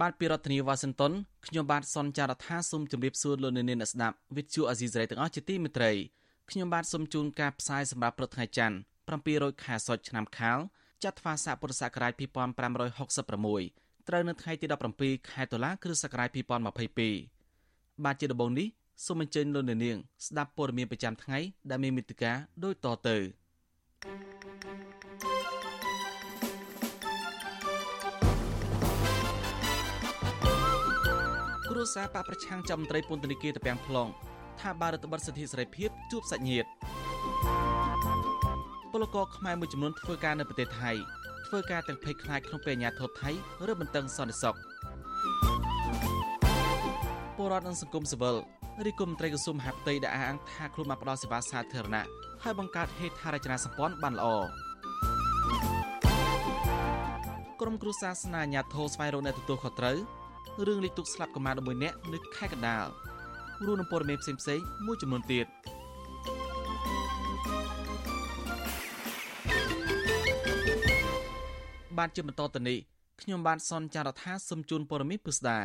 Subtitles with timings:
[0.00, 1.12] បាទពីរដ្ឋធានីវ៉ាស៊ីនតោន
[1.46, 5.92] ខ្ញុំបាទសនចាររថាសូមជម្រាបសួរលោកអ្នកនាងអ្នកស្ដាប់វិទ្យុអាស៊ីសេរីទាំងអស់ជាទីមេត្រី
[6.50, 8.76] ខ្ញុំបាទសូមជូនការផ្សាយសម្រាប់ព្រឹកថ្ងៃច័ន្ទ
[9.18, 10.58] 700ខែសុចឆ្នាំខាល
[11.04, 14.66] ចត្វាស័កពុរសករាជ2566ត្រូវនៅថ្ងៃទី
[14.98, 16.28] 17ខែតុលាគ្រិស្តសករាជ
[17.16, 18.68] 2022បាទជាដំបូងនេះ
[19.06, 21.38] សូមអញ្ជើញលោកអ្នកនាងស្ដាប់ព័ត៌មានប្រចាំថ្ងៃ
[21.70, 22.32] ដែលមានមេត្តា
[22.64, 23.16] ដូចតទៅ
[24.04, 24.33] thank you
[31.74, 34.10] គ្រួសារបកប្រឆាំងចំត្រីពន្ធនាគារតពាំង plong
[34.60, 36.68] ថាបារដ្ឋបတ်សិទ្ធិសេរីភាពជួបសាច់ញាតិ
[38.92, 40.92] ពលករខ្មែរមួយចំនួនធ្វើការនៅប្រទេសថៃ
[41.46, 43.30] ធ្វើការទាំងភ័យខ្លាចក្នុងពេលអាញាធរថៃ
[43.70, 44.54] ឬបន្តឹងសន្តិសុខ
[47.36, 48.36] ពលរដ្ឋនិងសង្គមស៊ីវិល
[48.86, 52.06] រីគុំត្រីក្រសួងមហាផ្ទៃដែលអះអាងថាខ្លួនបានផ្ដល់សេវាសាធារណៈ
[52.42, 54.26] ហើយបង្កើតហេដ្ឋារចនាសម្ព័ន្ធបានល្អ
[57.60, 59.98] ក្រុមគ្រួសារស្នាអាញាធរស្វែងរកអ្នកទទួលខុសត្រូវ
[60.66, 62.86] រឿងលេខទុកស្លាប់កុមារ11នាក់នៅខេត្តកណ្ដាល
[63.66, 65.46] រួមនឹងព័ត៌មានផ្សេងៗមួយចំនួនទៀត
[71.98, 72.78] បានជាបន្តទៅនេះ
[73.20, 75.60] ខ្ញុំបានសនចាររថាសឹមជូនព័ត៌មានពិស្ដា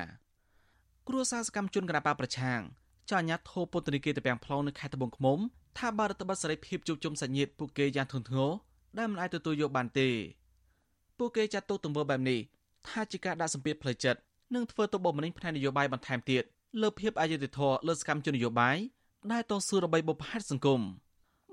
[1.08, 2.62] គ្រួសារសកម្មជនគណបកប្រឆាំង
[3.10, 5.40] ចៅអាញាធរពន្ធនាគារតពាំង plong នៅខេត្តត្បូងឃ្មុំ
[5.78, 8.52] ថាបារដ្ឋបတ်សេរីភាពជួបជុំសាច់ញាតិពួកគេយ៉ាងធ្ងន់ធ្ងរ
[8.98, 10.10] ដែលមិនអាចទទួលយកបានទេ
[11.18, 12.40] ពួកគេចាត់ទុកទង្វើបែបនេះ
[12.88, 14.20] ថាជាការដាក់សម្ពាធផ្លូវចិត្ត
[14.56, 16.44] និងធ្វើទៅបុកម្នេញផ្នែកនយោបាយបន្ថែមទៀត
[16.82, 18.78] លើភាពអយុត្តិធម៌លើសកម្មជននយោបាយ
[19.32, 20.82] ដែលតស៊ូដើម្បីបុព្វហេតុសង្គម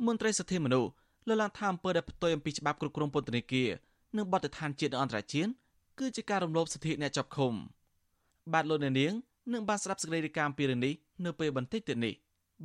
[0.07, 0.91] មន្ត្រីសិទ្ធិមនុស្ស
[1.29, 3.69] លើកឡើងថាអំពើដែលផ្ទុយអំពីច្បាប់គ្រប់គ្រងពន្ធនាគារ
[4.17, 5.51] និងបទដ្ឋានជាតិនិងអន្តរជាតិ
[5.99, 7.53] គឺជាការរំលោភសិទ្ធិអ្នកជាប់ឃុំ
[8.53, 9.13] បាទលោកអ្នកនាង
[9.53, 12.15] នឹងបានស្ដាប់សេចក្តីរាយការណ៍ពីរឿងនេះនៅពេលបន្តិចទៀតនេះ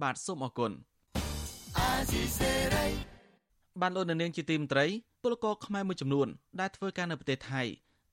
[0.02, 0.72] បាទសូមអរគុណ
[3.82, 4.86] បានលោកអ្នកនាងជាទីមន្ត្រី
[5.24, 6.28] ពលករខ្មែរមួយចំនួន
[6.60, 7.62] ដែលធ្វើការនៅប្រទេសថៃ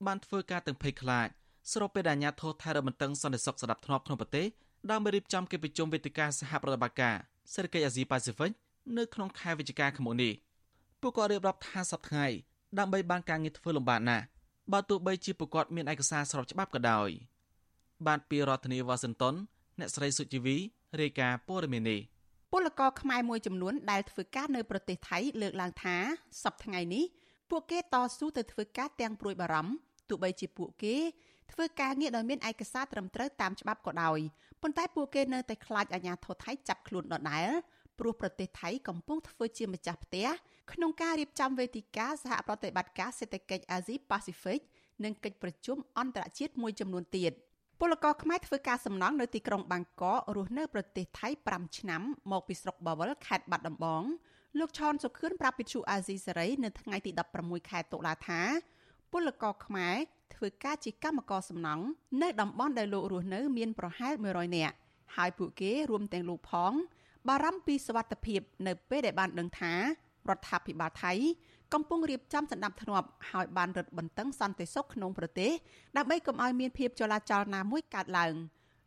[0.06, 1.28] បានធ្វើការទាំងភ័យខ្លាច
[1.72, 4.46] ស្របពេលដែលអាញាធរថៃរមិនតឹងសន្តិសុខស្ដាប់ធ្នាប់ក្នុងប្រទេស
[4.90, 7.16] ដើម្បីរៀបចំកិច្ចប្រជុំវេទិកាសហប្រតិបត្តិការ
[7.52, 8.52] សេដ្ឋកិច្ចអាស៊ីប៉ាស៊ីហ្វិក
[8.98, 10.32] នៅក្នុងខែវិច្ឆិកាឆ្នាំនេះ
[11.00, 12.26] ពួកគាត់រៀបរាប់ថាសប្តាហ៍ថ្ងៃ
[12.78, 14.24] ដើម្បីបានការងារធ្វើលំបាកណាស់
[14.72, 17.08] បើទោះបីជាពួកគាត់មានឯកសារស្របច្បាប់ក៏ដោយ
[18.06, 19.34] បានពីរដ្ឋធានីវ៉ាស៊ីនតោន
[19.78, 20.56] អ្នកស្រីសុជីវី
[21.00, 22.00] រាយការណ៍ព័ត៌មាននេះ
[22.52, 25.96] ពលករខ្មែរមួយចំនួនដែលធ្វើការនៅប្រទេសថៃលើកឡើងថា
[26.44, 27.04] សប្តាហ៍ថ្ងៃនេះ
[27.50, 29.72] ពួកគេតស៊ូទៅធ្វើការទាំងព្រួយបារម្ភ
[30.08, 30.96] ទោះបីជាពួកគេ
[31.52, 34.18] ធ្វើការងារដោយមានឯកសារត្រឹមត្រូវតាមច្បាប់ក៏ដោយ
[34.62, 37.48] ប៉ុន្តែពួកគេនៅតែខ្លាចអាជ្ញាធរថៃចាប់ខ្លួនដដែល
[37.98, 40.26] ព្រោះប្រទេសថៃកំពុងធ្វើជាម្ចាស់ផ្ទះ
[40.72, 44.60] ក្នុងការរៀបចំវេទិកាសហប្រតិបត្តិការសេដ្ឋកិច្ចអាស៊ីប៉ាស៊ីហ្វិក
[45.04, 47.32] និងកិច្ចប្រជុំអន្តរជាតិមួយចំនួនទៀត
[47.80, 50.04] ពលករខ្មែរធ្វើការសំណង់នៅទីក្រុងបាងកក
[50.36, 54.02] រស់នៅប្រទេសថៃ5ឆ្នាំមកពីស្រុកបាវិលខេត្តបាត់ដំបង
[54.58, 57.10] លោកឆនសុខឿនប្រាប់វិទ្យុអាស៊ីសេរីនៅថ្ងៃទី
[57.40, 58.40] 16ខែតុលាថា
[59.12, 59.96] ពលករខ្មែរ
[60.34, 61.84] ធ្វើការជាកម្មករសំណង់
[62.22, 64.74] នៅតំបន់ដែលលោករស់នៅមានប្រហែល100នាក់
[65.16, 66.72] ហើយពួកគេរួមទាំងលោកផង
[67.28, 69.72] បារម្ភពីសវត្ថិភាពនៅពេលដែលបានដឹងថា
[70.28, 71.12] រដ្ឋាភិបាលថៃ
[71.74, 75.50] កំពុងរៀបចំសណ្ដាប់ធ្នាប់ឲ្យបានរឹតបន្តឹងសន្តិសុខក្នុងប្រទេស
[75.96, 78.34] ដើម្បីកុំឲ្យមានភាពចលាចលណាមួយកើតឡើង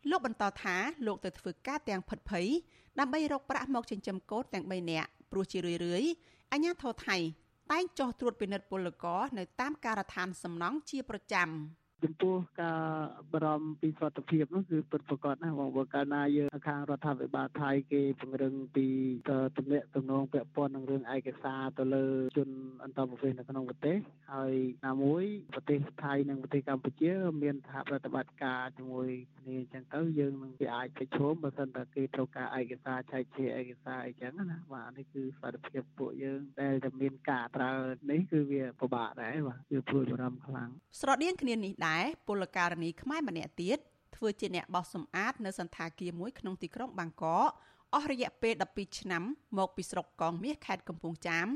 [0.10, 0.76] លោកបន្តថា
[1.06, 2.48] លោកទៅធ្វើការទាំងផិតភ័យ
[3.00, 6.12] ដើម្បីរកប្រាក់មកចិញ្ចឹមកូនទាំង3នាក់ព្រោះជារឿយៗ
[6.52, 7.18] អាញាធរថៃ
[7.72, 11.48] តែងចោះត្រួតពិនិត្យពលករនៅតាមការដ្ឋានសំណង់ជាប្រចាំ។
[12.04, 12.82] ចំពោះការ
[13.32, 18.88] បារម្ភពីសុខភាពនោះគឺពិតប្រាកដណាស់បងបើកាលណាយើងខាងរដ្ឋាភិបាលថៃគេពង្រឹងពី
[19.58, 22.06] ទំនាក់ទំនងពាក់ព័ន្ធនឹងរឿងឯកសារទៅលើ
[22.38, 22.50] ជន
[22.84, 23.98] អន្តរប្រវេសន៍នៅក្នុងប្រទេស
[24.34, 24.56] ហើយ
[24.86, 25.24] ណាមួយ
[25.54, 29.10] ប្រទេសថៃនិងប្រទេសកម្ពុជា មានសហប្រតិបត្តិការជាមួយ
[29.40, 37.72] គ្នាអញ្ចឹងទៅយើងនឹងគេអាចប្រឈមបើសិនតែគេត្រូវការឯកសារឆែកជាឯកសារអីចឹងណាបាទនេះគឺសុខភាពពួកយើងដែលតែមានការប្រើ
[38.12, 41.91] នេះគឺវាពិបាកដែរបាទវាព្រួយបារម្ភខ្លាំងស្រដៀងគ្នានេះដែរ
[42.28, 43.80] ពលករនីខ្មែរម្នាក់ទៀត
[44.16, 47.50] ធ្វើជាអ្នកបោសសម្អាតនៅសន្តាគារមួយក្នុងទីក្រុងបាងកក
[47.94, 49.24] អស់រយៈពេល12ឆ្នាំ
[49.58, 51.48] មកពីស្រុកកងមាសខេត្តកំពង់ចាម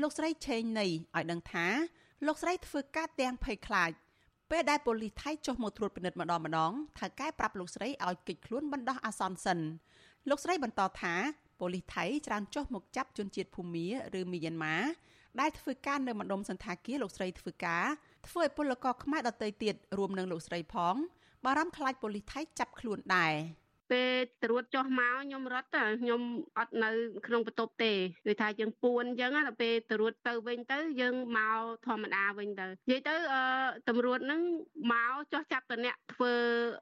[0.00, 1.66] លោកស្រីឆេងណៃឲ្យដឹងថា
[2.26, 3.90] លោកស្រីធ្វើការទាំងភ័យខ្លាច
[4.50, 9.58] ពេលដែលប៉ូលីសថៃចុះមកត្រួតពិនិត្យម្ដងម្ដងថៅកែប្រាប់លោកស្រីឲ្យគេចខ្លួនបណ្ដោះអាសន្នសិន
[10.28, 11.14] លោកស្រីបន្តថា
[11.60, 13.86] ប៉ូលីសថៃច្រើនចុះមកចាប់ជនជាតិភូមា
[14.18, 14.76] ឬមីយ៉ាន់ម៉ា
[15.40, 17.84] ដែលធ្វើការនៅម្ដុំសន្តាគារលោកស្រីធ្វើការ
[18.26, 20.94] ធ្វើឲ្យពលករខ្មែរដទៃទៀតរួមនឹងលោកស្រីផង
[21.44, 23.34] បារម្ភខ្លាចប៉ូលីសថៃចាប់ខ្លួនដែរ
[23.90, 24.10] ពេល
[24.44, 25.68] ត្រួតចុះមកខ្ញុំរត់
[26.00, 26.22] ខ្ញុំ
[26.58, 26.90] អត់នៅ
[27.26, 27.92] ក្នុងបន្ទប់ទេ
[28.26, 33.42] គឺថាយើងពួនអញ្ចឹងដល់ពេលត្រួតទៅវិញទៅយើងមកធម្មតាវិញទៅនិយាយទៅអឺ
[33.88, 34.42] តម្រួតហ្នឹង
[34.92, 36.32] មកចោះចាប់តអ្នកធ្វើ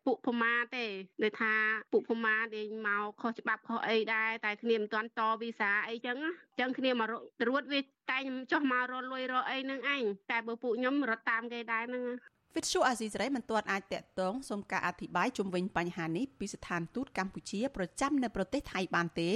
[0.07, 0.85] ពួកភមាទេ
[1.23, 1.53] ដូចថា
[1.93, 7.09] ពួកភមាដែលមកខុសច្បាប់ខុសអីដែរតែគ្នាមិនទាន់តវីសាអីចឹងអញ្ចឹងគ្នាមក
[7.43, 7.81] ត្រួតវា
[8.11, 12.05] តែខ្ញុំចុះមករត់លុយរកអីនឹងឯងតែបើពួកខ្ញុំរត់តាមគេដែរហ្នឹង
[12.55, 19.31] វិទ្យុអាស៊ីសេរីមិនទាន់អាចតាក់ទងសូមការអធិប្បាយជុំវិញបញ្ហានេះពីស្ថានទូតកម្ពុជាប្រចាំនៅប្រទេសថៃបានទេ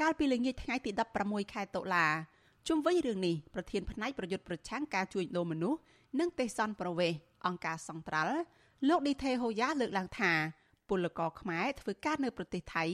[0.00, 0.90] កាលពីល្ងាចថ្ងៃទី
[1.22, 2.06] 16ខែតុលា
[2.68, 5.78] ជុំវិញរឿងនេះប្រធានផ្នែកប្រយុទ្ធប្រឆាំងការជួញដូរមនុស្ស
[6.20, 7.12] និងទេសន្តប្រវេស
[7.46, 8.36] អង្គការសង្ត្រាល់
[8.88, 10.32] លោកឌីថេហូយ៉ាលើកឡើងថា
[10.88, 12.84] ពលករខ្មែរធ្វើការនៅប្រទេសថៃ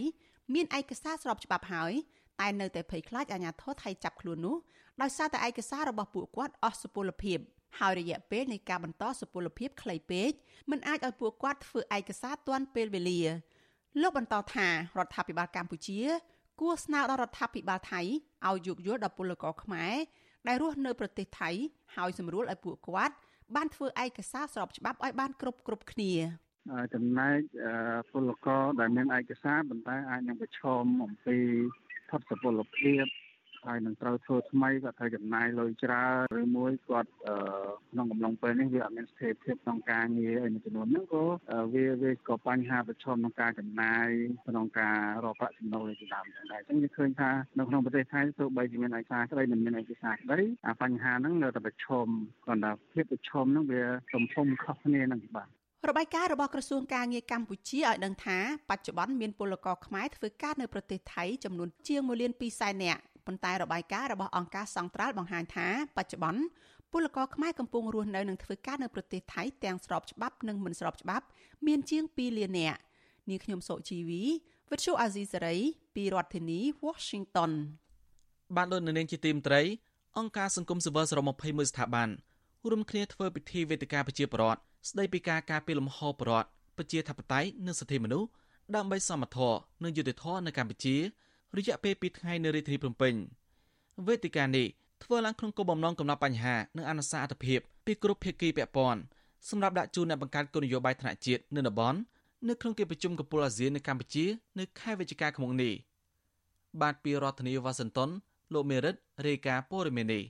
[0.55, 1.93] មានឯកសារស្របច្បាប់ហើយ
[2.41, 4.57] តែនៅតែភ័យខ្លាចអាជ្ញាធរថៃចាប់ខ្លួននោះ
[5.03, 7.39] ដោយសារតែឯកសាររបស់ពួកគាត់អស់សុពលភាព។
[7.79, 10.31] ហើយរយៈពេលនៃការបន្តសុពលភាពខ្លីពេក
[10.71, 13.23] មិនអាចឲ្យពួកគាត់ធ្វើឯកសារទាន់ពេលវេលា
[14.03, 16.01] លោកបន្តថារដ្ឋាភិបាលកម្ពុជា
[16.61, 18.01] គួរស្នើដល់រដ្ឋាភិបាលថៃ
[18.47, 19.95] ឲ្យយោគយល់ដល់ពលករខ្មែរ
[20.49, 21.51] ដែលរស់នៅប្រទេសថៃ
[21.97, 23.15] ហើយសម្រួលឲ្យពួកគាត់
[23.57, 26.13] បានធ្វើឯកសារស្របច្បាប់ឲ្យបានគ្រប់គ្រប់គ្នា
[26.95, 27.41] ចំណែក
[28.11, 31.37] ពលករដែលមានឯកសារប៉ុន្តែអាចនឹងប្រឈមអំពី
[32.11, 33.05] ផុតសុពលភាព
[33.67, 37.11] ហើយនឹងត្រូវធ្វើថ្មីគាត់ត្រូវចំណាយលុយច្រើនឬមួយគាត់
[37.93, 41.25] ក្នុងកំឡុងពេលនេះវាអត់មានស្ថិរភាពក្នុងការងារអីមួយចំនួនហ្នឹងក៏
[41.75, 44.07] វាវាក៏បញ្ហាប្រឈមក្នុងការចំណាយ
[44.49, 52.07] ក្នុងការរកប្រាក់ចំណូលជាដើមចឹងដែរអញ្ចឹងយើងឃើញថានៅក្នុងប្រទេសថៃទោះបីជាមានឯកសារក្តីមិនមានឯកសារក្តីអាបញ្ហាហ្នឹងនៅតែប្រឈម
[52.45, 53.83] គ្រាន់តែភាពប្រឈមហ្នឹងវា
[54.15, 55.49] ទំហំខុសគ្នាហ្នឹងបាទ
[55.89, 58.39] របាយការណ៍របស់ក្រសួងការងារកម្ពុជាឲ្យដឹងថា
[58.71, 66.43] បច្ចុប្បន្នមានពលករខ្មែរធ្វើការនៅប្រទេសថៃចំនួនជាង1លាន2សែននាក់ ប៉ុន្តែរបាយការណ៍របស់អង្គការសង្ត្រាល់បង្ហាញថាបច្ចុប្បន្ន
[66.93, 71.27] ពលករខ្មែរកំពុងរស់នៅនិងធ្វើការនៅប្រទេសថៃទាំងស្របច្បាប់និងមិនស្របច្បាប់
[71.67, 72.81] មានជាង2លាននាក់
[73.29, 74.23] នាងខ្ញុំសុជីវី
[74.71, 75.57] វិទ្យុអាស៊ីសេរី
[75.95, 77.53] ពីរដ្ឋធានី Washington
[78.57, 79.63] បានដោយនៅនាងជាទីមត្រី
[80.19, 82.09] អង្គការសង្គមស៊ីវិលសរុប21ស្ថាប័ន
[82.71, 84.61] រួមគ្នាធ្វើពិធីវេទិកាប្រជាប្រដ្ឋ
[84.91, 88.29] ស្ដីពីការការពារលំហប្រដ្ឋប្រជាធិបតេយ្យនិងសិទ្ធិមនុស្ស
[88.77, 89.55] ដើម្បីសមត្ថភាព
[89.85, 90.97] និងយុត្តិធម៌នៅកម្ពុជា
[91.57, 93.15] រយៈពេល2ថ្ងៃនៅរាជធានីភ្នំពេញ
[94.07, 94.67] វេទិកានេះ
[95.05, 99.01] ធ្វើឡើងក្នុងគោលបំណងកំណត់បញ្ហានិងអនុសាសន៍អត្ថភាពពីគ្រប់ភាគីពាក់ព័ន្ធ
[99.49, 101.99] សម្រាប់ដាក់ជូនអ្នកបង្កើតគោលនយោបាយថ្នាក់ជាតិនៅតំបន់
[102.49, 104.25] នៅក្នុងកិច្ចប្រជុំកំពូលអាស៊ាននៅកម្ពុជា
[104.59, 105.75] នៅខែវិច្ឆិកាឆ្នាំនេះ
[106.81, 108.11] បាទពីរដ្ឋធានីវ៉ាស៊ីនតោន
[108.55, 108.95] លោកមេរិត
[109.27, 110.23] រាយការណ៍ព័ត៌មាននេះ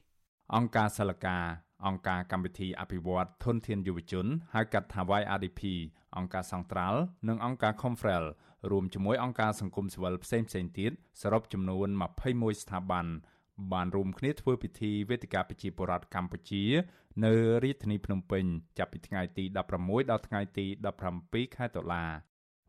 [0.55, 1.37] អង្គការសិលកា
[1.87, 5.61] អង្គការកម្មវិធីអភិវឌ្ឍធនធានយុវជនហៅកាត់ថា YRDP
[6.17, 8.25] អង្គការសង្ត្រាល់និងអង្គការ Confrel
[8.71, 10.93] រួមជាមួយអង្គការសង្គមស៊ីវិលផ្សេងផ្សេងទៀត
[11.23, 11.89] សរុបចំនួន
[12.25, 13.07] 21ស្ថាប័ន
[13.73, 16.65] បានរួមគ្នាធ្វើពិធីវេទិកាប្រជាពលរដ្ឋកម្ពុជា
[17.25, 17.33] នៅ
[17.65, 18.45] រាជធានីភ្នំពេញ
[18.79, 19.45] ចាប់ពីថ្ងៃទី
[19.79, 20.67] 16ដល់ថ្ងៃទី
[21.11, 22.05] 17ខែតុលា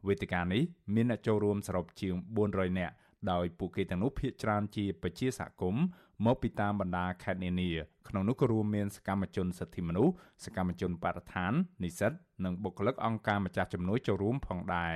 [0.07, 0.63] វេទិកានេះ
[0.95, 2.15] មានអ្នកចូលរួមសរុបជាង
[2.47, 2.93] 400នាក់
[3.31, 5.83] ដោយពួកគេទាំងនោះភាគច្រើនជាប្រជាសហគមន៍
[6.25, 7.71] មកពីតាមបណ្ដាខេត្តនានា
[8.07, 10.13] ក្នុងនោះក៏រួមមានសកម្មជនសិទ្ធិមនុស្ស
[10.45, 12.11] សកម្មជនបរិស្ថាននិស្សិត
[12.45, 14.95] និងបុគ្គលិកអង្គការម្ចាស់ជំនួយចូលរួមផងដែរ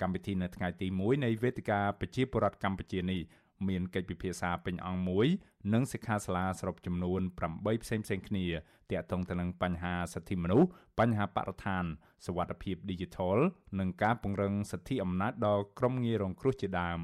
[0.00, 3.20] កម្មវិធីនៅថ្ងៃទី1នៃវេទិកាប្រជាពលរដ្ឋកម្ពុជានេះ
[3.68, 5.26] មានកិច្ចពិភាក្សាពេញអង្គមួយ
[5.72, 7.20] និងសិក្ខាសាលាសរុបចំនួន
[7.52, 8.46] 8ផ្សេងផ្សេងគ្នា
[8.90, 11.84] ទាក់ទងទៅនឹងបញ្ហាសិទ្ធិមនុស្សបញ្ហាបរិស្ថាន
[12.26, 13.38] សវត្ថិភាព Digital
[13.78, 17.00] និងការពង្រឹងសិទ្ធិអំណាចដល់ក្រុមងាយរងគ្រោះជាដើម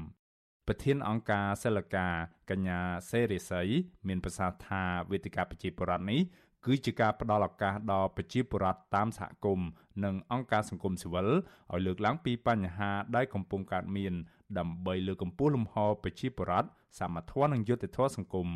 [0.67, 2.07] ប្រធានអង្គការសិលកា
[2.49, 2.79] កញ្ញា
[3.09, 3.69] សេរីស័យ
[4.07, 6.21] មានប្រសាសន៍ថាវេទិកាប្រជាពលរដ្ឋនេះ
[6.65, 9.67] គឺជាការផ្ដល់ឱកាសដល់ប្រជាពលរដ្ឋតាមសហគមន៍
[10.03, 11.27] និងអង្គការសង្គមស៊ីវិល
[11.73, 14.13] ឲ្យលើកឡើងពីបញ្ហាដែលកំពុងកើតមាន
[14.59, 16.69] ដើម្បីលើកកម្ពស់លំហប្រជាពលរដ្ឋ
[16.99, 18.47] សមត្ថភាពនិងយុត្តិធម៌សង្គម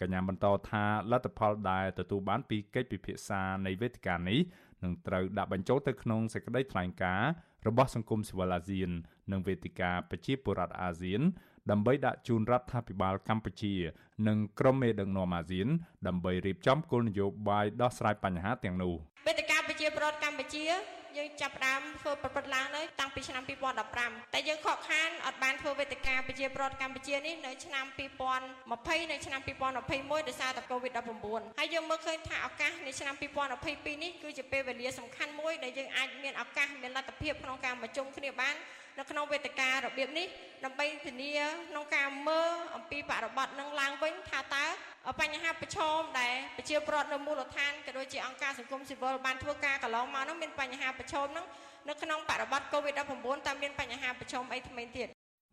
[0.00, 4.40] កញ្ញាបន្តថាលទ្ធផលដែលទទួលបានពីកិច្ចពិភាក្សានៃវេទិកានេះ
[4.82, 7.30] នឹងត្រូវដាក់បញ្ចូលទៅក្នុងសេចក្តីថ្លែងការណ៍
[7.66, 8.90] របស់សង្គមស៊ីវិលអាស៊ាន
[9.32, 11.22] និងវេទិកាប្រជាពលរដ្ឋអាស៊ាន
[11.70, 13.74] ដើម្បីដាក់ជូនរដ្ឋាភិបាលកម្ពុជា
[14.28, 15.68] និងក្រុមមេដឹកនាំអាស៊ាន
[16.06, 18.94] ដើម្បីរៀបចំគោលនយោបាយដោះស្រាយបញ្ហាទាំងនោះ
[19.28, 20.64] វេទិកាប្រជាប្រដ្ឋកម្ពុជា
[21.18, 23.42] យើងចាប់ផ្ដើមធ្វើប្រព្រឹត្តឡើងនៅតាំងពីឆ្នាំ
[23.88, 27.84] 2015តែយើងខកខានអត់បានធ្វើវេទិកាប្រជាប្រដ្ឋកម្ពុជានេះនៅឆ្នាំ
[28.48, 33.14] 2020នៅឆ្នាំ2021ដោយសារតែ COVID-19 ហើយយើងមើលឃើញថាឱកាសនៃឆ្នាំ
[33.60, 38.56] 2022នេះគឺជាពេលវេលាសំខាន់មួយដែលយើងអាចមានឱកាសមានលទ្ធភាពក្នុងការប្រជុំគ្នាបាន
[38.98, 40.26] នៅក្នុងវេទិការបៀបនេះ
[40.64, 41.32] ដើម្បីធានា
[41.70, 44.66] ក្នុងការមើលអំពីបរិបទនឹងឡើងវិញថាតើ
[45.20, 51.44] បញ្ហាប្រឈមដែលប្រជាពលរដ្ឋនៅមូលដ្ឋានក៏ដូចជាអង្គការសង្គមស៊ីវិលបានធ្វើការកន្លងមកនោះមានបញ្ហាប្រឈមនោះ
[51.88, 55.08] នៅក្នុងបរិបទ COVID-19 តើមានបញ្ហាប្រឈមអីថ្មីទៀត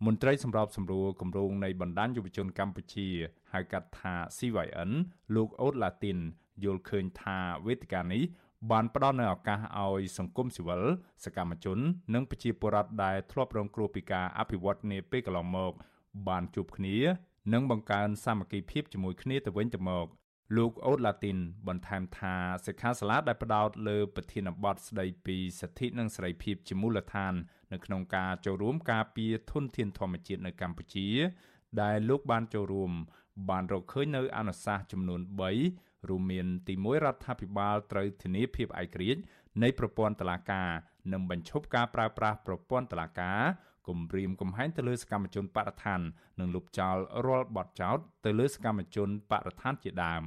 [0.05, 3.08] មន្ត្រីសម្របសម្រួលគម្រោងនៃបណ្ដាញយុវជនកម្ពុជា
[3.53, 4.91] ហៅកាត់ថា CYN
[5.36, 6.17] លោកអូតឡាទីន
[6.63, 8.24] យល់ឃើញថាវេទិកានេះ
[8.72, 10.84] បានផ្ដល់នូវឱកាសឲ្យសង្គមស៊ីវិល
[11.25, 11.80] សកម្មជន
[12.13, 15.74] និងប្រជាពលរដ្ឋដែលធ្លាប់រងគ្រោះពីការអភិវឌ្ឍនាពេលកន្លងមក
[16.28, 16.98] បានជួបគ្នា
[17.54, 20.08] និងបង្កើនសាមគ្គីភាពជាមួយគ្នាទៅវិញទៅមក
[20.58, 21.38] លោកអូតឡាទីន
[21.68, 22.36] បន្ថែមថា
[22.66, 27.34] សិក្ខាសាលាដែលផ្ដោតលើប្រធានបទស្ដីពីសិទ្ធិនិងសេរីភាពជាមូលដ្ឋាន
[27.74, 31.08] នៅក្នុងការចូលរួមការពារធនធានធម្មជាតិនៅកម្ពុជា
[31.82, 32.92] ដែលលោកបានចូលរួម
[33.50, 35.22] បានរកឃើញនៅអនុសាសន៍ចំនួន
[35.60, 39.22] 3 រួមមានទី1រដ្ឋាភិបាលត្រូវធានាភាពឯករាជ្យ
[39.63, 40.70] នៃប្រព័ន្ធតុលាការ
[41.13, 43.41] និងបញ្ឈប់ការប្រើប្រាស់ប្រព័ន្ធតុលាការ
[43.88, 46.01] គំរាមកំហែងទៅលើសកម្មជនបរិស្ថាន
[46.39, 50.24] និងលុបចោលរាល់បទចោទទៅលើសកម្មជនបរិស្ថានជាដើម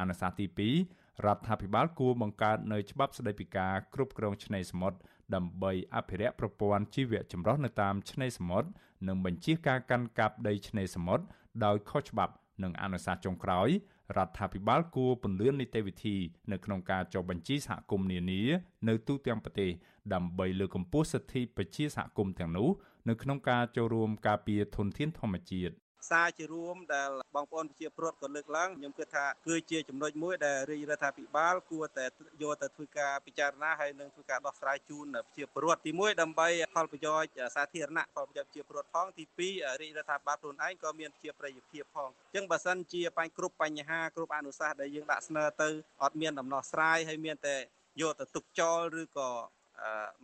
[0.00, 4.98] អនុសាសន៍ទី2រដ្ឋាភិបាលគួរបង្កើតនៅច្បាប់ស្តីពីការគ្រប់គ្រងឆ្នេរសមុទ្រ
[5.34, 8.68] ដើម្បីអភិរក្សប្រព័ន្ធជីវៈចម្រុះនៅតាមឆ្នេរសមុទ្រ
[9.08, 11.24] និងបញ្ជាការកាន់កាប់ដីឆ្នេរសមុទ្រ
[11.64, 13.68] ដោយខុសច្បាប់និងអនុសាសន៍ចុងក្រោយ
[14.16, 16.16] រដ្ឋាភិបាលគួរពន្យានីតិវិធី
[16.52, 18.42] នៅក្នុងការចុះបញ្ជីសហគមន៍នានា
[18.88, 19.70] នៅទូទាំងប្រទេស
[20.14, 22.68] ដើម្បីលើកកម្ពស់សិទ្ធិប្រជាសហគមន៍ទាំងនោះ
[23.08, 25.74] នៅក្នុងការចូលរួមការពារធនធានធម្មជាតិ
[26.10, 32.06] សារជារួមដែលបងប្អូនប្រជាពលរដ្ឋក៏លើកឡើងខ្ញុំគិតថាគឺជាចំណុចមួយដែលរាជរដ្ឋាភិបាលគួរតែ
[32.42, 45.68] យកទៅធ្វើការពិចារណាហើយនឹងធ្វើការដោះស្រាយជូនប្រជាពលរដ្ឋទី1ដើម្បីផលប្រយោជន៍សាធារណៈផលប្រយោជន៍ប្រជាពលរដ្ឋផងទី2រាជរដ្ឋាភិបាលខ្លួនឯងក៏មានជាប្រយោជន៍ភាពផងអញ្ចឹងបើសិនជាបញ្គ្រប់បញ្ហាគ្រប់អនុសាសន៍ដែលយើងដាក់ស្នើទៅ
[46.02, 47.56] អត់មានដំណោះស្រាយហើយមានតែ
[48.00, 49.30] យកទៅទុកចោលឬក៏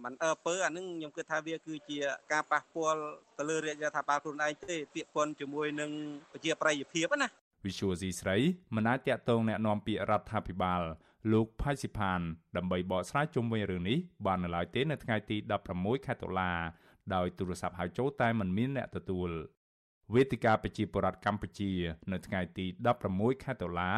[0.05, 1.99] មិនអើពើអានឹងខ្ញុំគិតថាវាគឺជា
[2.33, 3.01] ការប៉ះពាល់
[3.39, 5.91] ទៅលើរាជរដ្ឋាភិបាលខ្លួនឯងទេពាក្យពន់ជាមួយនឹង
[6.33, 7.29] ប្រជាប្រិយភាពណា
[7.67, 8.37] វិសុវស៊ីស្រី
[8.77, 10.83] មិនអាចតកតងแนะនាំពាក្យរដ្ឋាភិបាល
[11.33, 12.21] លោកផៃស៊ីផាន
[12.57, 15.37] ដើម្បីបកស្រាយជុំវិញរឿងនេះបាននៅឡើយទេនៅថ្ងៃទី
[15.73, 16.53] 16ខែតុលា
[17.15, 19.31] ដោយទូរស័ព្ទហៅចូលតែមិនមានអ្នកទទួល
[20.15, 21.71] វេទិកាប្រជាពលរដ្ឋកម្ពុជា
[22.13, 22.67] នៅថ្ងៃទី
[23.05, 23.91] 16ខែតុលា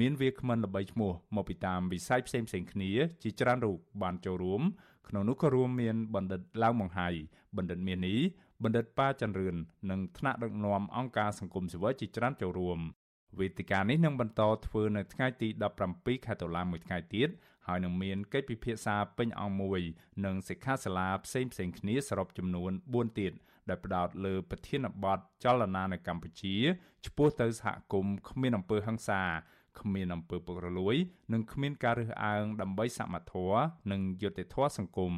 [0.00, 4.62] មានវាគ្មិនល្បីឈ្មោះមកពីតាមវិស័យផ្សេងៗគ្នាជាច្រើនរូបបានចូលរួម
[5.08, 7.08] ក្នុងនោះក៏រួមមានបណ្ឌិតឡាវម៉ុងហៃ
[7.56, 8.16] បណ្ឌិតមានី
[8.64, 9.56] បណ្ឌិតប៉ាច័ន្ទរឿន
[9.90, 12.78] និងថ្នាក់ដឹកនាំអង្គការសង្គមស៊ីវិលជាច្រើនចូលរួម
[13.38, 15.48] វេទិកានេះនឹងបន្តធ្វើនៅថ្ងៃទី
[15.86, 17.28] 17ខែតុលាមួយថ្ងៃទៀត
[17.66, 19.80] ហើយនឹងមានកិច្ចពិភាក្សាពេញអង្គមួយ
[20.24, 23.32] និងសិក្ខាសាលាផ្សេងផ្សេងគ្នាសរុបចំនួន4ទៀត
[23.68, 26.56] ដែលផ្ដោតលើប្រធានបទចលនានៅកម្ពុជា
[27.06, 29.22] ឆ្ពោះទៅសហគមន៍គ្មានអំពើហិង្សា
[29.80, 30.96] គ្មានអំពើពុករលួយ
[31.32, 35.12] និងគ្មានការរើសអើងដើម្បីសមត្ថធម៌និងយុត្តិធម៌សង្គម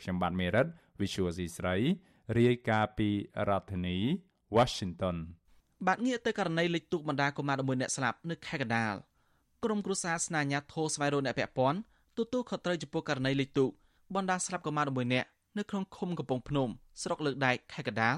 [0.00, 0.66] ខ្ញុំបាទមេរិត
[1.00, 1.76] Visual C ស្រី
[2.38, 3.08] រាយការណ៍ពី
[3.48, 3.96] រដ្ឋធានី
[4.56, 5.16] Washington
[5.86, 8.94] បាទងាកទៅករណីលេចទូកបណ្ដាកុមារ11នាក់ស្លាប់នៅខេត្តកណ្ដាល
[9.64, 11.78] ក្រុមគ្រួសារស្នាញាធោស្វែងរកអ្នកពាក់ព័ន្ធ
[12.18, 13.70] ទទួលខុសត្រូវចំពោះករណីលេចទូក
[14.14, 16.68] បណ្ដាស្លាប់កុមារ11នាក់នៅក្នុងឃុំកំពង់ភ្នំ
[17.02, 18.16] ស្រុកលើកដែកខេត្តកណ្ដាល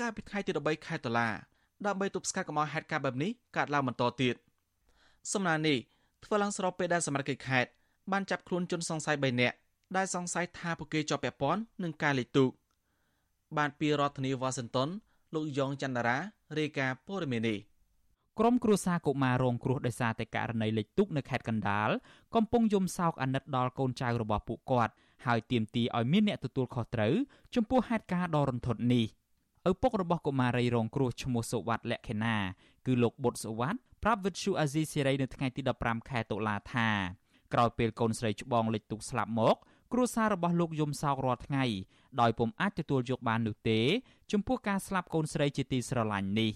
[0.00, 1.28] កាលពីថ្ងៃទី13ខែតុលា
[1.86, 4.34] ដើម្បីទប់ស្កាត់កុំឲ្យហេតុការណ៍បែបនេះកើតឡើងបន្តទៀត
[5.32, 5.78] សំណើនេះ
[6.24, 7.70] ធ្វើឡើងស្របពេលដែលសមត្ថកិច្ចខេត្ត
[8.12, 9.56] បានចាប់ខ្លួនជនសង្ស័យ3នាក់
[9.96, 12.50] ដែលសង្ស័យថាពួកគេជាប់ពាក់ព័ន្ធនឹងការលេខទូក
[13.56, 14.88] បានពីរដ្ឋធានីវ៉ាស៊ីនតោន
[15.34, 16.18] លោកយ៉ងច័ន្ទរា
[16.58, 17.58] រាយការណ៍ព័ត៌មាននេះ
[18.38, 21.90] ក្រុមគ្រួសារកុមាររងគ្រោះដោយសារតែករណីលេខទូកនៅខេត្តកណ្ដាល
[22.34, 24.92] កំពុងយំសោកអាណិតដល់កូនចៅរបស់ពួកគាត់
[25.26, 27.14] ហើយទាមទារឲ្យមានអ្នកទទួលខុសត្រូវ
[27.54, 29.06] ចំពោះហេតុការណ៍ដ៏រន្ធត់នេះ
[29.70, 32.36] ឪពុករបស់កុមារីរងគ្រោះឈ្មោះសុវត្ថិលក្ខិណា
[32.86, 36.88] គឺលោកបុតសុវត្ថិប្រាប់វិទ្យុអាស៊ីសេរីនៅថ្ងៃទី15ខែតុលាថា
[37.54, 39.56] ក្រោយពេលកូនស្រីច្បងលេចទុកស្លាប់មក
[39.92, 41.64] គ្រួសាររបស់លោកយំសោករាល់ថ្ងៃ
[42.20, 43.80] ដោយពុំអាចទទួលយកបាននោះទេ
[44.32, 46.50] ចំពោះការស្លាប់កូនស្រីជាទីស្រឡាញ់នេះ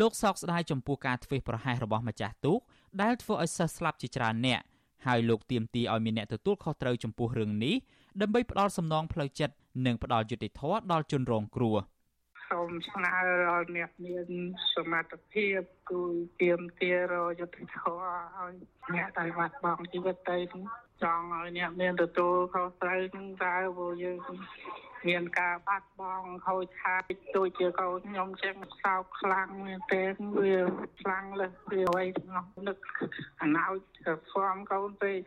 [0.00, 2.60] លោកសោកស្ដាយចំពោះការធ្វេសប្រហែសរបស់ម្ចាស់ទូក
[3.02, 4.60] ដែលធ្វើឲ្យសិស្សស្លាប់ជាច្រើនអ្នក
[5.06, 7.74] ហើយលោកទាមទារឲ្យមានអ្នកទទួលខុសត្រូវចំពោះរឿងនេះ
[8.20, 9.54] ដើម្បីផ្ដល់សំណងផ្លូវចិត្ត
[9.86, 11.76] និងផ្ដល់យុត្តិធម៌ដល់ជនរងគ្រោះ។
[12.48, 13.14] សូមស្នើ
[13.48, 14.28] ដល់អ្នកមាន
[14.74, 16.02] សមត្ថភាពគឺ
[16.40, 18.04] ទៀមទារយុទ្ធធរ
[18.36, 18.54] ឲ្យ
[18.94, 20.38] អ្នកដែលបាត់បង់ជីវិតទៅ
[21.02, 24.18] ចង់ឲ្យអ្នកមានទទួលខុសត្រូវនឹងតើព្រោះយើង
[25.08, 27.02] មានការបាត់បង់ខូចខាត
[27.36, 30.56] ដូចជាកូនខ្ញុំចឹងសោកខ្លាំងមែនទែនវា
[31.00, 32.76] ខ្លាំងលើសវាអ្វីទាំងអស់នឹក
[33.42, 33.78] អណោច
[34.32, 35.18] ស្វាមកូនពេក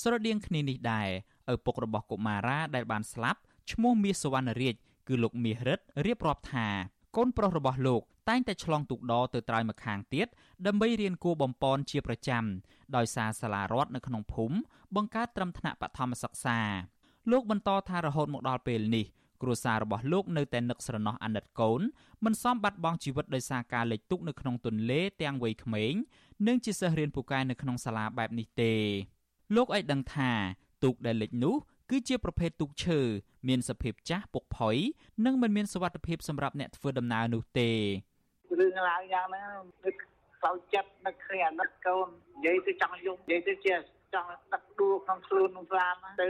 [0.00, 1.08] ស្រដៀងគ្នានេះដែរ
[1.52, 3.40] ឪពុករបស់កុមារាដែលបានស្លាប់
[3.72, 4.74] ឈ្មោះមាសសវណ្ណរាជ
[5.08, 6.68] គឺលោកមាសរិទ្ធរៀបរាប់ថា
[7.16, 10.26] កូនប្រុសរបស់លោកតែងតែឆ្លងទូកដទៅត្រើយម្ខាងទៀត
[10.66, 12.44] ដើម្បីរៀនគួរបំពន់ជាប្រចាំ
[12.96, 14.56] ដោយសារសាលារដ្ឋនៅក្នុងភូមិ
[14.96, 16.58] បង្កើតត្រឹមថ្នាក់បឋមសិក្សា
[17.30, 19.06] លោកបន្តថារហូតមកដល់ពេលនេះ
[19.42, 21.80] គ្រួសាររបស់លោកនៅតែនឹកស្រណោះអាណិតកូន
[22.24, 25.94] មិនសមបាត់បង់ជីវិតដោយសារការលិចទុកនៅក្នុងទន្លេទាំងវ័យក្មេង
[26.46, 28.74] និងជាសិស្សរៀនពូកែនៅក្នុងសាលាបែបនេះទេ
[29.54, 30.30] លោកឲ្យដឹងថា
[30.82, 31.54] ទូកដែលលិចនោះ
[31.94, 33.00] គឺជាប្រភេទទូកឈើ
[33.48, 34.76] មានសភាពចាស់ពុកផុយ
[35.26, 37.70] និងមិនមានសុវត្ថិភាពសម្រាប់អ្នកធ្វើដំណើរនោះទេ
[38.58, 39.50] រឿងឡើងយ៉ាងហ្នឹង
[39.84, 39.94] នឹក
[40.38, 42.06] ខ្លោចចិត្តនឹកគ្នាអាណិតកូន
[42.36, 43.74] និយាយទៅចង់យំនិយាយទៅជា
[44.14, 46.28] ចង់ដឹកដួលក្នុងខ្លួនក្នុងស្លាមទៅ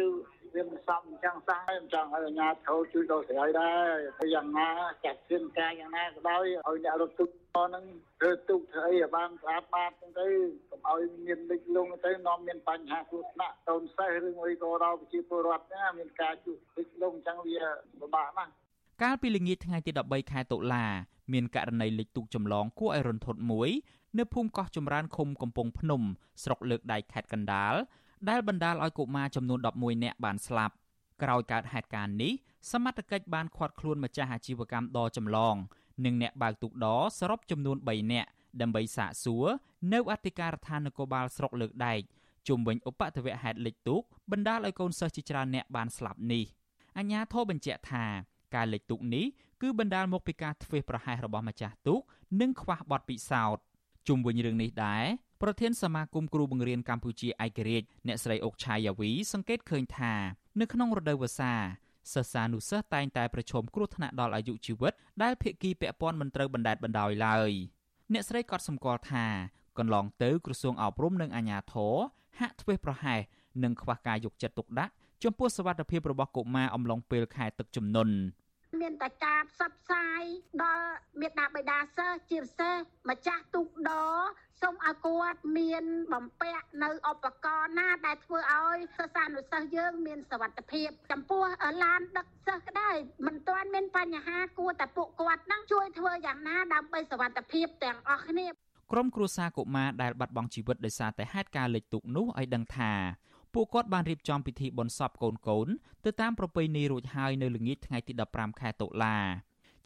[0.54, 4.68] វាមិនសមអញ្ចឹងសោះខ្ញុំចង់ឲ្យអាជ្ញាធរជួយដល់ស្រីដែរទៅយ៉ាងណា
[5.04, 7.84] ចាត់ជឿនការយ៉ាងណាក៏ដោយឲ្យអ្នករត់ទុកហ្នឹង
[8.20, 10.28] ធ្វើទុកធ្វើអីឲ្យបានស្អាតបាតហ្នឹងទៅ
[10.70, 17.58] កុំឲ្យមានលិចលង់ទៅនាំមានបញ្ហាគ្រោះថ្នាក់តូនសិស្សឬមួយក៏ដល់ប្រជាពលរដ្ឋណាមានការជួបលិចលង់អញ្ចឹងវា
[18.00, 18.52] ពិបាកណាស់
[19.02, 20.86] កាលពីល្ងាចថ្ងៃទី13ខែតុលា
[21.32, 23.70] មានករណីលិចទូកចម្លងគួរឲ្យរន្ធត់មួយ
[24.18, 26.02] នៅភូមិកោះចម្រើនឃុំកំពង់ភ្នំ
[26.42, 27.74] ស្រុកលើកដៃខេត្តកណ្ដាល
[28.28, 30.74] ដែលបណ្ដាលឲ្យកុមារចំនួន11នាក់បានស្លាប់
[31.22, 32.32] ក្រោយកើតហេតុការណ៍នេះ
[32.70, 35.56] សមត្ថកិច្ចបានឃាត់ខ្លួនម្ចាស់អាជីវកម្មដចម្លង
[36.04, 36.86] និងអ្នកបើកទូកដ
[37.18, 38.28] សរុបចំនួន3នាក់
[38.60, 39.46] ដើម្បីសាកសួរ
[39.92, 42.00] នៅអធិការដ្ឋាននគរបាលស្រុកលើកដែក
[42.48, 44.02] ជុំវិញឧបទ្ទវហេតុលិចទូក
[44.32, 46.44] បណ្ដាលឲ្យកូនសិស្សជាច្រើនអ្នកបានស្លាប់នេះ
[46.98, 48.04] អញ្ញាធរបញ្ជាក់ថា
[48.54, 49.26] ការលិចទូកនេះ
[49.62, 52.00] គឺបណ្ដាលមកពីការធ្វេសប្រហែសរបស់ម្ចាស់ទូក
[52.40, 53.62] និងខ្វះបទពិសោធន៍
[54.08, 55.04] ជុំវិញរឿងនេះដែរ
[55.42, 60.12] ប្រធានសមាគមគ្រូបង្រៀនកម្ពុជាឯករាជ្យអ្នកស្រីអុកឆាយាវីសង្កេតឃើញថា
[60.60, 61.52] នៅក្នុងរដូវវស្សា
[62.12, 64.92] សិស្សានុសិស្សតែងតែប្រឈមគ្រោះថ្នាក់ដល់អាយុជីវិត
[65.22, 67.50] ដែលភាគីពាក់ព័ន្ធមិនត្រូវបណ្ដេតបណ្ដោយឡើយ
[68.12, 69.26] អ្នកស្រីក៏សម្គាល់ថា
[69.78, 71.94] កន្លងទៅក្រសួងអប់រំនិងអាជ្ញាធរ
[72.38, 73.20] ហាក់ធ្វេសប្រហែស
[73.62, 74.92] និងខ្វះការយកចិត្តទុកដាក់
[75.22, 78.14] ចំពោះសវត្ថិភាពរបស់កុមារអំឡុងពេលខែទឹកជំនន់
[78.80, 80.22] មានតែការផ្សព្វផ្សាយ
[80.62, 80.86] ដល់
[81.20, 82.76] មេដាបេដាសិស្សជាពិសេស
[83.08, 83.90] ម្ចាស់ទូកដ
[84.62, 91.44] សូមឲ្យគាត់មានបំពាក់នៅឧបករណ៍ណាដែលធ្វើឲ្យសិស្សានុសិស្សយើងមានសវត្ថភាពចំពោះ
[91.84, 92.90] ឡានដឹកសិស្សក្តី
[93.26, 98.46] មិនទាន់មានបញ្ហាគួរតែពួកគាត់នឹងជួយធ្វើយ៉ាងណាដើម្បីសវត្ថភាពទាំងអស់គ្នា
[98.92, 102.92] ក្រុមគ្រួសារកុមារដែលបាត់បង់ជីវិតដោយសារតែហេតុការណ៍លិចទូកនោះឲ្យដឹងថា
[103.54, 105.68] ពួកគាត់បានរៀបចំពិធីបុណ្យសពកូនកូន
[106.04, 109.16] ទៅតាមប្រពៃណីរួចហើយនៅល្ងាចថ្ងៃទី15ខែតុលា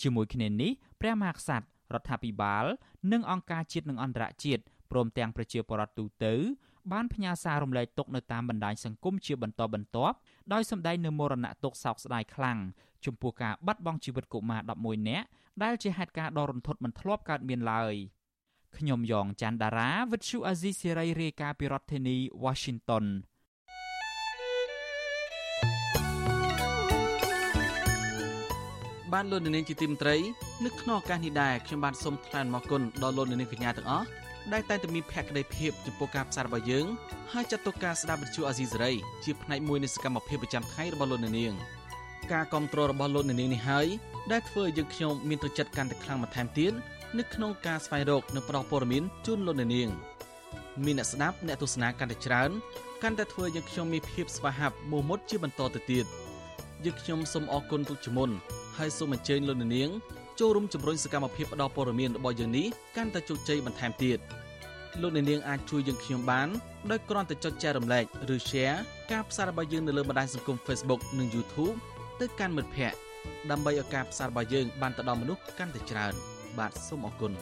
[0.02, 2.64] ជាមួយគ្នានេះព្រះមហាក្សត្ររដ្ឋាភិបាល
[3.12, 6.34] និងអង្គការជាតិនិងអន្តរជាតិព្រមទាំងប្រជាពលរដ្ឋទូទៅ
[6.92, 10.16] បានផ្ញើសាររំលែកទុកនៅតាមបណ្ដាញសង្គមជាបន្តបន្ទាប់
[10.52, 12.58] ដោយសម្ដែងនូវមរណទុក្ខសោកស្ដាយខ្លាំង
[13.04, 15.26] ចំពោះការបាត់បង់ជីវិតកុមារ11នាក់
[15.62, 17.94] ដែលជាហេតុការណ៍ដ៏រន្ធត់មិនធ្លាប់កើតមានឡើយ
[18.76, 23.04] ខ្ញុំយ៉ងច័ន្ទដារាវិទ្យុអាស៊ីសេរីរាយការណ៍ពីរដ្ឋធានី Washington
[29.12, 30.16] បានលោកនាងជាទីមត្រី
[30.64, 34.06] នៅក្នុងឱកាសនេះដែរខ្ញុំបានសូមថ្លែងអំណរគុណដល់លោកនាងកញ្ញាទាំងអស់
[34.52, 36.86] ដែលតែងតែមានភក្ដីភាពចំពោះការផ្សាយរបស់យើង
[37.32, 38.92] ហើយចាត់ទុកការស្ដាប់វិទ្យុអាស៊ីសេរី
[39.24, 41.54] ជាផ្នែកមួយនៃសកម្មភាពប្រចាំថ្ងៃរបស់លោកនាង
[42.32, 43.86] ការគ្រប់គ្រងរបស់លោកនាងនេះហើយ
[44.32, 46.72] ដែលធ្វើឲ្យយើងខ្ញុំមានទឹកចិត្តកាន់តែខ្លាំងបន្ថែមទៀត
[47.18, 49.90] នៅក្នុងការស្វែងរកនិងប្រោសព័ត៌មានជូនលោកនាង
[50.84, 52.50] មានអ្នកស្ដាប់អ្នកទស្សនាកាន់តែច្រើន
[53.02, 56.06] កាន់តែធ្វើឲ្យយើងខ្ញុំមានភាពស្វាហាប់មោះមុតជាបន្តទៅទៀត
[56.86, 58.30] យើងខ្ញុំសូមអរគុណទុកជាមុន
[58.78, 59.90] ហើយសូមអញ្ជើញលោកនាង
[60.40, 64.18] ចូលរួមជំរុញសកម្មភាពផ្តល់ព័ត៌មានរបស់យើងនេះកាន់តែជោគជ័យបន្ថែមទៀត
[65.02, 66.48] លោកនាងអាចជួយយើងខ្ញុំបាន
[66.90, 68.76] ដោយគ្រាន់តែចុចចែករំលែកឬ Share
[69.12, 71.76] ការផ្សាយរបស់យើងនៅលើបណ្ដាញសង្គម Facebook និង YouTube
[72.20, 72.98] ទៅកាន់មិត្តភ័ក្តិ
[73.50, 76.12] ដើម្បីឲ្យការផ្សាយរបស់យើងបានទៅដល់មនុស្សកាន់តែច្រើន
[76.58, 77.32] បាទសូមអរគុណ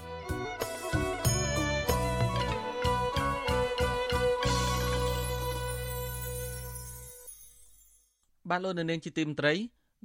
[8.50, 9.54] បានលោកនាងជាទីមត្រី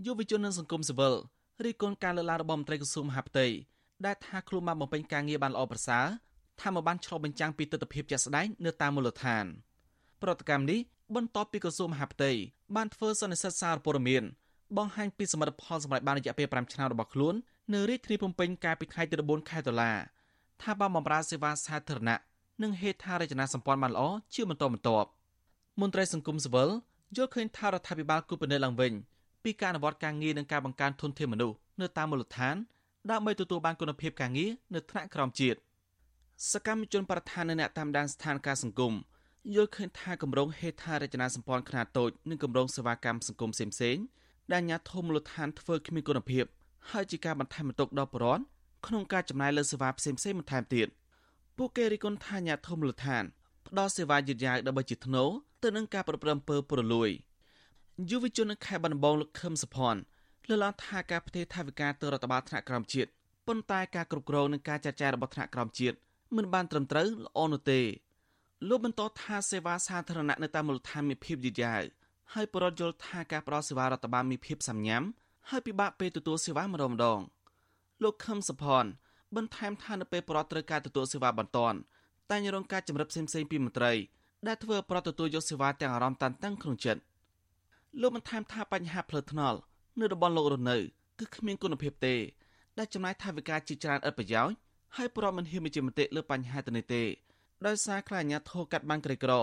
[0.05, 1.15] យុវជននិងសង្គមស៊ីវិល
[1.63, 3.47] រីកូនការលើកឡើងរបស់មន្ត្រីក្រសួងមហាផ្ទៃ
[4.05, 6.05] ដែលថាខ្លួនបានបំពេញការងារបានល្អប្រសើរ
[6.61, 9.45] ថាមកបានឆ្លុះបញ្ចាំងពីទស្សនវិជ្ជាជាក់ស្ដែងនៅតាមមូលដ្ឋាន
[10.21, 10.79] ប្រតិកម្មនេះ
[11.15, 12.31] បន្ទាប់ពីក្រសួងមហាផ្ទៃ
[12.75, 14.23] បានធ្វើសន្និសីទសារព័ត៌មាន
[14.77, 17.35] បង្ហាញពីសមិទ្ធផលសម្រាប់បានរយៈពេល5ឆ្នាំរបស់ខ្លួន
[17.73, 19.91] នៅរាជធានីភ្នំពេញកាលពីថ្ងៃទី14ខែតុលា
[20.61, 22.19] ថាបានបម្រើសេវាសាធារណៈ
[22.61, 25.09] និងហេដ្ឋារចនាសម្ព័ន្ធបានល្អជាបន្តបន្ទាប់
[25.81, 26.69] មន្ត្រីសង្គមស៊ីវិល
[27.15, 28.93] យល់ឃើញថារដ្ឋាភិបាលគូពិនិត្យឡើងវិញ
[29.43, 32.55] ពីការអនុវត្តការងារនិងការបង្កើនធនធានមនុស្សនៅតាមមូលដ្ឋាន
[33.11, 35.57] ដើម្បីទទួលបានគុណភាពការងារនៅថ្នាក់ក្រោមជាតិ
[36.51, 38.93] សកម្មជនប្រធាននៅអ្នកតាមដានស្ថានភាពសង្គម
[39.55, 44.03] យល់ឃើញថាគម្រោងហេដ្ឋារចនាសម្ព័ន្ធខ្នាតតូចនិងគម្រោងសេវាកម្មសង្គមផ្សេងៗ
[44.51, 46.45] ដែលអាជ្ញាធរមូលដ្ឋានធ្វើគ្មានគុណភាព
[46.91, 48.43] ហើយជាការបន្ថែមបន្ទុកដល់ប្រជាពលរដ្ឋ
[48.87, 50.87] ក្នុងការចំណាយលើសេវាផ្សេងៗបន្ថែមទៀត
[51.57, 53.23] ពួកគេរិះគន់ថាអាជ្ញាធរមូលដ្ឋាន
[53.67, 55.23] ផ្ដល់សេវាយឺតយ៉ាវដើម្បីជាធ្នូ
[55.63, 57.09] ទៅនឹងការប្រព្រឹត្តអំពើពុករលួយ
[58.09, 59.99] យុវជននៅខេត្តបាត់ដំបងលោកខឹមសុផាន់
[60.47, 63.09] លើកឡើងថាការផ្ទេរថវិកាទៅរដ្ឋបាលថ្នាក់ក្រោមជាតិ
[63.47, 65.95] ប៉ុន្តែការគ្រប់គ្រងនិងការចាត់ចែងរបស់ថ្នាក់ក្រោមជាតិ
[66.35, 67.81] មិនបានត្រឹមត្រូវល្អនោះទេ
[68.69, 71.81] លោកបន្តថាសេវាសាធារណៈនៅតាមមូលដ្ឋានមានភាពយឺតយ៉ាវ
[72.33, 75.03] ហើយបរិវត្តយល់ថាការផ្ដល់សេវារដ្ឋបាលមានភាពសាមញ្ញ
[75.49, 77.19] ហើយពិបាកពេលទទួលសេវាម្ដងម្ដង
[78.03, 78.89] លោកខឹមសុផាន់
[79.35, 81.77] បន្ថែមថានៅពេលបរិវត្តត្រូវការទទួលសេវាបន្ទាន់
[82.29, 83.93] តែញរងការចម្រិតផ្សេងៗពីមន្ត្រី
[84.47, 87.01] ដែលធ្វើប្រតិទទួលយកសេវាទាំងអារម្មណ៍តានតឹងក្នុងចិត្ត
[88.01, 89.57] លោកបន្ថែមថាបញ្ហាផ្លូវថ្នល់
[89.99, 90.77] នៅតំបន់លោករស់នៅ
[91.19, 92.15] គឺគ្មានគុណភាពទេ
[92.77, 94.55] ដែលចំណាយថវិកាជាច្រើនឥតប្រយោជន៍
[94.97, 97.03] ហើយប្រមមិនហ៊ានបញ្ជាមតិលើបញ្ហាទៅនេះទេ
[97.65, 99.33] ដោយសារខ្លាចអាញាធរកាត់បានក្រីក្រ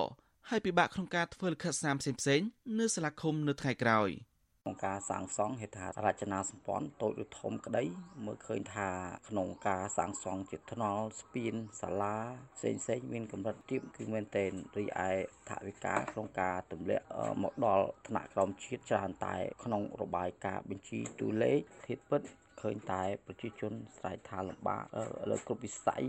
[0.49, 2.47] ហើយពិបាកក្នុងការធ្វើលិខិតស្នាមផ្សេងៗ
[2.79, 4.09] នៅសាលាឃុំនៅថ្ងៃក្រោយ។
[4.67, 7.85] ក្នុងការសាងសង់ហេដ្ឋារចនាសម្ព័ន្ធតូចឬធំក្តី
[8.27, 8.89] មើលឃើញថា
[9.29, 12.17] ក្នុងការសាងសង់ជាថ្នល់ស្ពានសាលា
[12.57, 15.11] ផ្សេងផ្សេងមានកម្រិតទាបគឺមែនទែនរីឯ
[15.49, 17.05] ថវិកាក្នុងការទម្លាក់
[17.43, 22.23] មកដល់ថ្នាក់ក្រោមជាតិច្រើនតែ ក្នុងរបាយការណ៍បញ្ជីតួលេខធាតុពិត
[22.63, 24.83] ឃើញតែប្រជាជនស្រែកថាលំបាក
[25.31, 26.03] លើគ្រប់វិស័យ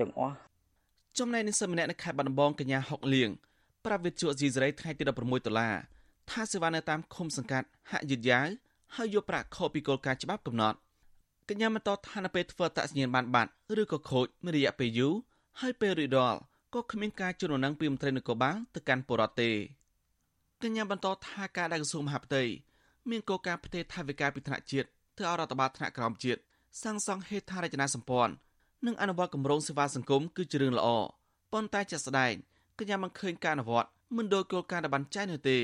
[0.00, 0.36] ទាំងអស់
[1.18, 3.30] ចំណែកនិស្សិតម្នាក់នៅខេត្តបាត់ដំបងកញ្ញាហុកលៀង
[3.86, 5.10] ប្រាប់វិទ្យុអេស៊ីសរ៉ៃថ្ងៃទី16
[5.46, 5.74] ដុល្លារ
[6.30, 8.48] ថាសេវានៅតាមឃុំសង្កាត់ហាក់យឺតយ៉ាវ
[8.96, 10.78] ហើយយកប្រាក់ខុសពីគោលការណ៍ច្បាប់កំណត់
[11.48, 15.14] កញ្ញាបន្តថានៅពេលធ្វើអត្តសញ្ញាណបានបាត់ឬក៏ខូចមានរយៈពេលយូរ
[15.60, 16.38] ហើយពេលរួចរាល់
[16.74, 19.50] ក៏គ្មានការជូនដំណឹងពីមន្ត្រីនគរបាលទៅកាន់ពលរដ្ឋទេ
[20.62, 22.42] កញ្ញាបន្តថាការដែលក្រសួងមហាផ្ទៃ
[23.10, 26.40] មានគោលការណ៍ផ្ទេរថវិកាពីថ្នាក់ជាតិទៅឲ្យរដ្ឋបាលថ្នាក់ក្រោមជាតិ
[26.82, 28.32] សាងសង់ហេដ្ឋារចនាសម្ព័ន្ធ
[28.86, 30.88] និងអនុវត្តគម្រោងសេវាសង្គមគឺជារឿងល្អ
[31.52, 32.34] ប៉ុន្តែជាក់ស្ដែង
[32.78, 35.58] កញ្ញាមិនឃើញការអនុវត្តមិនដោយគោលការណ៍ដែលបានចែងនោះទេ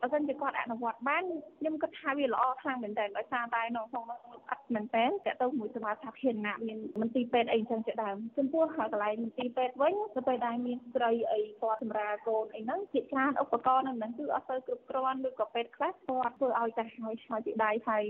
[0.00, 1.24] បើសិនជាគាត់អនុវត្តបាន
[1.58, 4.18] ខ្ញុំគិតថាវាល្អខ្លាំងមែនតើដោយសារតែនៅក្នុងនោះ
[4.50, 18.04] អត់មែនតើតើទៅមួយសមាសាធារណៈមានមន្ទីរពេទ្យអីចឹងជាដើមចំពោះកន្លែងមន្ទីរពេទ្យវិញទៅពេលដែលមានស្ត្រីអីគាត់សម្រាលកូនអីហ្នឹងជាច្រើនឧបករណ៍នៅហ្នឹងគឺអត់ទៅគ្រប់គ្រាន់ឬក៏ពេទ្យខ្លះគាត់ធ្វើឲ្យតែហើយហើយពីដៃហើយ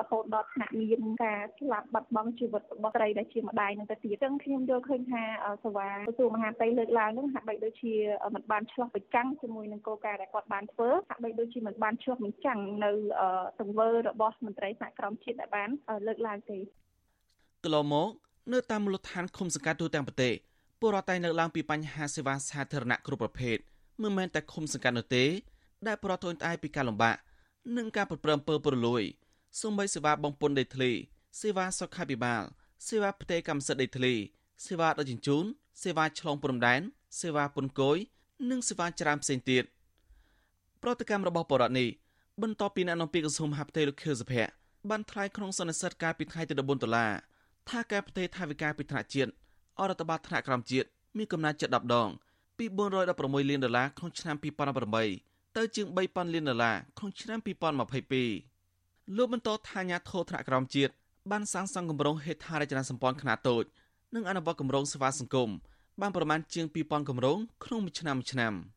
[0.00, 5.22] រហូតដល់ថ្នាក់មានការស្លាប់បាត់បង់ជីវិតរបស់ស្រីដែលជាម្ដាយនឹងទៅទៀតអញ្ចឹងខ្ញុំយល់ឃើញថា
[5.64, 7.94] សេវាក្រសួងមហាផ្ទៃលើកឡើងហ្នឹងហាក់បីដូចជា
[8.34, 12.90] មិនបានឆ្លោះប្រចាំងជាមួយនឹងគោលការណ៍ដែលគាត់បានធ្វើហាក់បីដូចជាមិនបានឆ្លុះបញ្ចាំងនៅ
[13.60, 15.68] ទង្វើរបស់មន្ត្រីសហក្រមជាតិដែលបាន
[16.06, 16.58] លើកឡើងទេ
[17.64, 18.10] កន្លងមក
[18.52, 20.34] នៅតាមមូលដ្ឋានឃុំសង្កាត់ទូទាំងប្រទេស
[20.80, 23.56] ពលរដ្ឋតែងលើកឡើងពីបញ្ហាសេវាសាធារណៈគ្រប់ប្រភេទ
[24.02, 25.24] មិនមែនតែឃុំសង្កាត់នោះទេ
[25.86, 27.16] ដែលពលរដ្ឋទន់តែពីការលំបាក
[27.76, 29.02] និងការប្រព្រឹត្តអំពើពុករលួយ
[29.60, 30.90] សូម្បីសេវាបងពុនដីធ្លី
[31.40, 32.42] សេវាសុខាភិបាល
[32.88, 34.14] សេវាផ្ទេរកម្មសិទ្ធិដីធ្លី
[34.66, 35.44] សេវាដឹកជញ្ជូន
[35.82, 36.80] សេវាឆ្លងព្រំដែន
[37.20, 37.98] សេវាពន្ធគយ
[38.50, 39.64] និងសេវាច្រើនផ្សេងទៀត
[40.82, 41.88] ប្រតិកម្មរបស់បរិវត្តនេះ
[42.42, 44.52] បន្ទាប់ពីអ្នកនាំពាក្យក្រសួងមហាផ្ទៃលោកខៀវសុភ័ក្រ
[44.90, 47.12] បានថ្លែងក្នុងសន្និសីទកាលពីថ្ងៃទី14ដុល្លារ
[47.68, 49.30] ថាការផ្ទេរថវិកាពីថ្នាក់ជាតិ
[49.78, 52.08] អរដ្ឋបាលថ្នាក់ក្រោមជាតិមានកំណត់ចិត្ត10ដង
[52.58, 52.64] ពី
[53.12, 54.36] 416លានដុល្លារក្នុងឆ្នាំ
[54.96, 57.38] 2018ទៅជាង3000លានដុល្លារក្នុងឆ្នាំ
[58.26, 60.92] 2022លោកបន្តថាអាញាធរថ្នាក់ក្រោមជាតិ
[61.30, 63.64] បានសាងសង់គម្រោងហេដ្ឋារចនាសម្ព័ន្ធខ្នាតតូច
[64.14, 65.50] និងអនុវត្តគម្រោងសេវាសង្គម
[66.00, 68.52] បានប្រមាណជាង2000គម្រោងក្នុងមួយឆ្នាំមួយឆ្នាំ។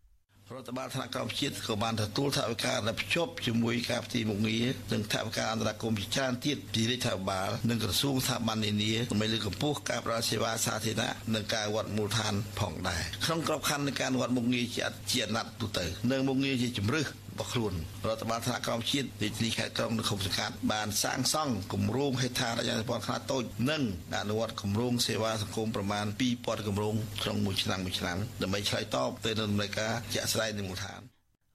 [0.55, 17.05] រដ្ឋបាលថ្នាក់ក្រោមជាតិក៏បានទទួលថវិកាដែលភ្ជាប់ជាមួយការផ្ទីមុខងារនិងថវិកាអន្តរកម្មជាច្រើនទៀតពីរាជរដ្ឋបាលនិងក្រសួងស្ថាប័ននានាដើម្បីលើកកម្ពស់ការផ្តល់សេវាសាធារណៈនិងការវត្តមូលដ្ឋានផងដែរក្នុងក្របខ័ណ្ឌនៃការវត្តមុខងារជាជាអាណត្តិទូទៅនិងមុខងារជាជំរឹះ
[17.39, 17.73] របស់ខ្លួន
[18.07, 23.83] រដ្ឋបាលថ្នាក់ក្រោមជាតិរាជធានីខេត្តក្រុងនិងឃុំសង្កាត់បានសាងសង់គម្រោងហេដ្ឋារចនាសម្ព័ន្ធខ្នាតតូចនិង
[24.15, 30.99] អនុវត្តគម្រោងសេវាសង្គមប្រមាណ2000គម្រោងក្នុងមួយឆ្នាំមួយឆ្នាំដើម្បីឆ្លើយតបទៅនឹងដំណើរការជាក់ស្ដែងនៅមូលដ្ឋាន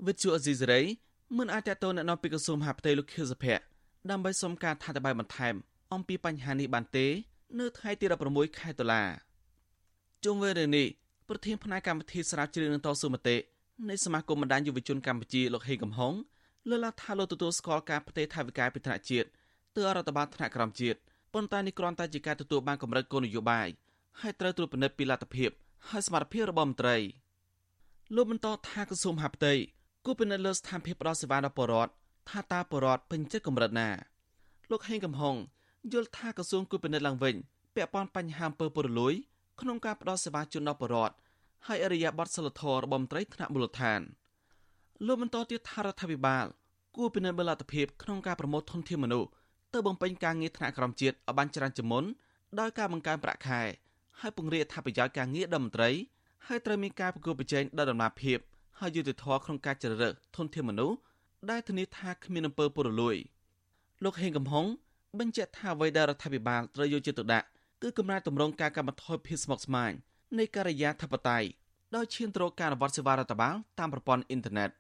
[0.07, 0.83] វិទ្យុអេស៊ីសេរី
[1.39, 3.63] មិនអាចតទៅអ្នកនាំពីក្រសួងមហាផ្ទៃលោកខៀវសុភ័ក្រ
[4.11, 5.55] ដើម្បីសុំការថាតបាយបន្ថែម
[5.95, 7.07] អំពីបញ្ហានេះបានទេ
[7.61, 9.03] នៅថ្ងៃទី16ខែតុលា
[10.25, 10.87] ជុំវិញរឿងនេះ
[11.29, 13.37] ប្រធានផ្នែកកម្មវិធីស្រាវជ្រាវនឹងតស៊ូមតិ
[13.89, 16.13] នៃសមាគមបណ្ដាញយុវជនកម្ពុជាលោកហេងកំហុង
[16.69, 19.29] លើកឡើងថាលោកទទួលស្គាល់ការផ្ទេរថវិកាពីថ្នាក់ជាតិ
[19.77, 20.99] ទៅរដ្ឋបាលថ្នាក់ក្រោមជាតិ
[21.35, 23.69] ប៉ុន្តែនេះគ្រាន់តែជាការទទួលបានកម្រិតគោលនយោបាយ
[24.21, 25.51] ហើយត្រូវត្រួតពិនិត្យពីលទ្ធភាព
[25.89, 26.97] ហើយសមត្ថភាពរបស់មន្ត្រី
[28.15, 29.53] លោកបន្តថាក្រសួងមហាផ្ទៃ
[30.07, 31.93] គូពិនិត្យលើស្ថានភាពផ្ដល់សេវាដល់ប្រជាពលរដ្ឋ
[32.31, 33.89] ថាតើប្រជាពលរដ្ឋពេញចិត្តកម្រិតណា
[34.71, 35.37] លោកហេងកំហុង
[35.93, 37.35] យល់ថាក្រសួងគូពិនិត្យឡើងវិញ
[37.75, 39.15] ពាក់ព័ន្ធបញ្ហាអំពើពុករលួយ
[39.61, 41.15] ក្នុងការផ្ដល់សេវាជូនដល់ប្រជាពលរដ្ឋ
[41.69, 44.01] ហើយអរិយាប័ត្រសិលធម៌របស់មន្ត្រីថ្នាក់មូលដ្ឋាន
[45.07, 46.47] លោកបន្តទៀតថារដ្ឋាភិបាល
[46.97, 49.29] គួរពិនិត្យមើលលទ្ធភាពក្នុងការប្រមូលធនធានមនុស្ស
[49.75, 52.05] ទៅបំពេញការងារថ្នាក់ក្រោមជាតិឲ្យបានច្រើនជាងមុន
[52.61, 53.63] ដោយការបង្កើនប្រាក់ខែ
[54.21, 55.91] ហើយពង្រីកអត្ថប្រយោជន៍ការងារដល់មន្ត្រី
[56.47, 58.39] ហើយត្រូវមានការប្រគល់ប្រជែងដល់ដំណាភៀប
[58.79, 60.97] ហើយយុត្តិធម៌ក្នុងការជ្រើសរើសធនធានមនុស្ស
[61.51, 63.17] ដែលធានាថាគ្មានអំពើពុករលួយ
[64.05, 64.67] លោកហេងកំហុង
[65.19, 67.47] បញ្ជាក់ថាអ្វីដែលរដ្ឋាភិបាលត្រូវយកចិត្តទុកដាក់
[67.83, 69.93] គឺកំណែតម្រង់ការកាត់បន្ថយភាពស្មុគស្មាញ
[70.39, 71.49] នៃការិយាធិបតេយ្យ
[71.97, 74.71] ដោយឈានទៅរកការអនុវត្តសេវារដ្ឋបាលតាមប្រព័ន្ធអ៊ីនធឺណិត។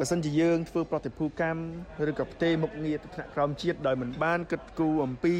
[0.00, 5.34] បើសិនជាយើងធ្វើប្រតិភូកម្មឬក៏ផ្ទេរមុខងារទៅថ្នាក់ក្រោមជាតិដោយមិនបានគិតគូរអំពី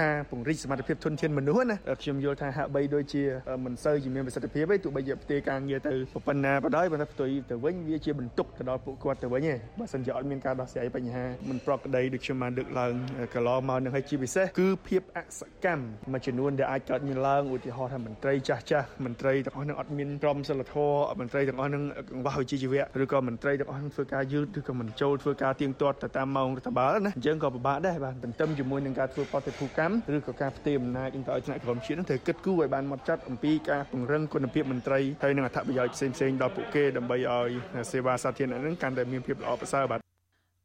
[0.00, 3.22] ការពង្រីកសមត្ថភាពធនធានមនុស្សណាខ្ញុំយល់ថាហាក់បីដូចជា
[3.64, 5.94] មិនសូវជាមានប្រសិទ្ធភាពទេទោះបីជាផ្ទេរការងារទៅ
[6.26, 12.92] ប៉ុណ្ណាក៏ដោយប៉ុន្តែផ្ទុយទៅវិញវាជាបន្ទុកទៅដល់ពួកគាត់ទៅវិញឯងបើសិនជាអត់មានការដោះស្រាយបញ្ហាមិនប្រក្រតីដូចខ្ញុំបានលើកឡើង
[13.34, 37.50] កន្លងមកនឹងហើយជាពិសេសគឺភាពអសកម្មមួយចំនួនដែលអាចកើតមានឡើងឧទាហរណ៍ថាមន្ត្រីចាស់ចាស់មន្ត្រីទាំងអស់នឹងអត់មានក្រមសីលធម៌មន្ត្រីទាំងអស់នឹងកង្វះវិជ្ជាជីវៈឬក៏មន្ត្រីទាំងអស់នឹងធ្វើការយឺតឬក៏មិនចូលធ្វើការទៀងទាត់ទៅតាមម៉ោងរដ្ឋបាលណាអញ្ចឹងក៏ពិបាកដែរបាទទន្ទឹមជាមួយនឹងការធ្វើបដិភូកម្មឬក៏ការផ្ទេរអំណាចទៅឲ្យថ្នាក់ក្រមជាតិនឹងត្រូវគិតគូរឲ្យបានម៉ត់ចត់អំពីការពង្រឹងគុណភាពមន្ត្រីហើយនិងអត្ថប្រយោជន៍ផ្សេងៗដល់ពួកគេដើម្បីឲ្យ
[37.90, 39.98] សេវាសាធារណៈនឹងកាន់តែមានភាពល្អប្រសើរបាទ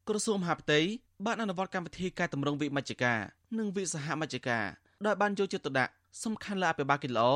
[0.10, 0.80] ក្រសួងមហាផ្ទៃ
[1.26, 3.20] បានអនុវត្តកម្មវិធីកែតម្រង់វិមជ្ឈការ
[3.60, 4.66] និងវិសហមជ្ឈការ
[5.06, 5.92] ដោយបានយកចិត្តទុកដាក់
[6.24, 7.30] សំខាន់លើអភិបាលកិច្ចល្អ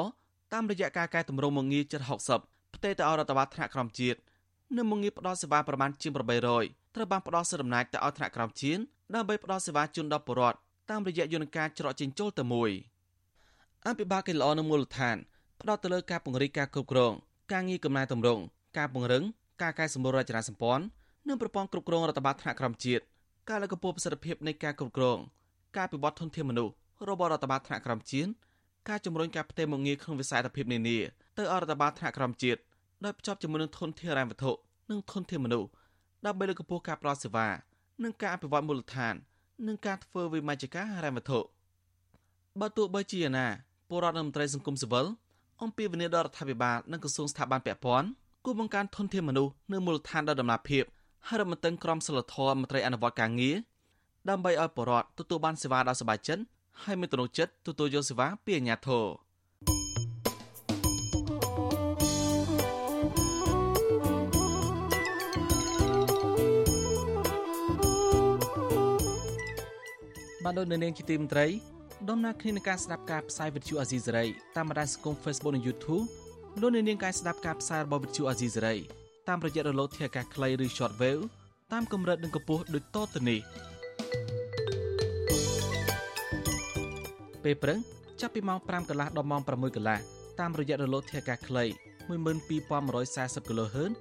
[0.54, 2.06] តាមរយៈការកែតម្រង់មងារចិត្ត
[2.40, 4.20] 60ផ្ទេរទៅឲ្យរដ្ឋបាលថ្នាក់ក្រោមជាតិ
[4.78, 6.12] និងមងារផ្ដល់សេវាប្រមាណជាង
[6.54, 8.82] 800ត្រូវបានផ្ដល់សិទ្ធិអំណាចទៅឲ្យថ្នាក់ក្រោមជាតិ
[9.16, 10.58] ដើម្បីផ្ដល់សេវាជូនដល់ប្រជាពលរដ្ឋ
[10.90, 12.72] តាមរយៈយន្តការច្រកចេញចូលទៅមួយ
[13.88, 15.18] អភិបាលកិច្ចល្អនៅមូលដ្ឋាន
[15.62, 17.14] ផ្ដោតទៅលើការពង្រីកការគ្រប់គ្រង
[17.52, 18.42] ការងារកំណែតម្រង់
[18.78, 19.24] ការពង្រឹង
[19.62, 20.84] ការកែសម្រួលរចនាសម្ព័ន្ធ
[21.28, 23.04] និងប្រព័ន្ធគ្រប់គ្រងរដ្ឋបាលថ្នាក់ក្រោមជាតិ
[23.50, 25.18] ការលើកកម្ពស់ប្រសិទ្ធភាពនៃការគ្រប់គ្រង
[25.78, 26.74] ការពិវត្តធនធានមនុស្ស
[27.10, 28.32] របស់រដ្ឋបាលថ្នាក់ក្រោមជាតិ
[28.90, 30.98] ការជំរុញការផ្ទេរមកងារក្នុងវិស័យអត្ថភាពនានា
[31.38, 32.60] ទៅអរដ្ឋបាលថ្នាក់ក្រោមជាតិ
[33.04, 34.52] ដោយភ្ជាប់ជាមួយនឹងធនធានរ៉ែវត្ថុ
[34.92, 35.70] និងធនធានមនុស្ស
[36.26, 37.48] ដើម្បីលើកកម្ពស់ការផ្តល់សេវា
[38.04, 39.14] និងការអភិវឌ្ឍមូលដ្ឋាន
[39.68, 41.40] និងការធ្វើវិមជ្ឈការរ៉ែវត្ថុ
[42.60, 43.46] បើទោះបីជាណា
[43.90, 45.06] ពលរដ្ឋនិងមន្ត្រីសង្គមស៊ីវិល
[45.62, 48.08] អំពាវនាវដល់រដ្ឋាភិបាលនិងក្រសួងស្ថាប័នពាក់ព័ន្ធ
[48.46, 50.84] គួរបង្កើនធនធានមនុស្សនៅមូលដ្ឋានដល់ដំណាភិប
[51.28, 53.56] ហើយរដ្ឋមន្ត្រីក្រមសីលធម៌មន្ត្រីអនុវត្តការងារ
[54.30, 56.44] ដើម្បីឲ្យពលរដ្ឋទទួលបានសេវាដោយសុបាយចិត្ត
[56.84, 59.04] ហើយមានទំនុកចិត្តទទួលយកសេវាពីអាជ្ញាធរ។
[70.52, 71.48] បានដោយនៅនាងជាទីមន្ត្រី
[72.10, 74.26] ដំណើរគ្នានឹងការស្ដាប់ការផ្សាយវិទ្យុអាស៊ីសេរី
[74.58, 76.06] តាមបណ្ដាញសង្គម Facebook និង YouTube
[76.62, 78.76] លោកនាងការស្ដាប់ការផ្សាយរបស់វិទ្យុអាស៊ីសេរី
[79.28, 81.24] តាមរយៈរលកធាតុអាកាសខ្លីឬ Shortwave
[81.74, 83.40] តាមកម្រិតនិងកម្ពស់ដូចតទៅនេះ
[87.44, 87.80] ពេលព្រឹក
[88.22, 90.00] ចាប់ពីម៉ោង5កន្លះដល់ម៉ោង6កន្លះ
[90.40, 91.66] តាមរយៈរលកធាតុអាកាសខ្លី
[92.10, 93.92] 12140 kHz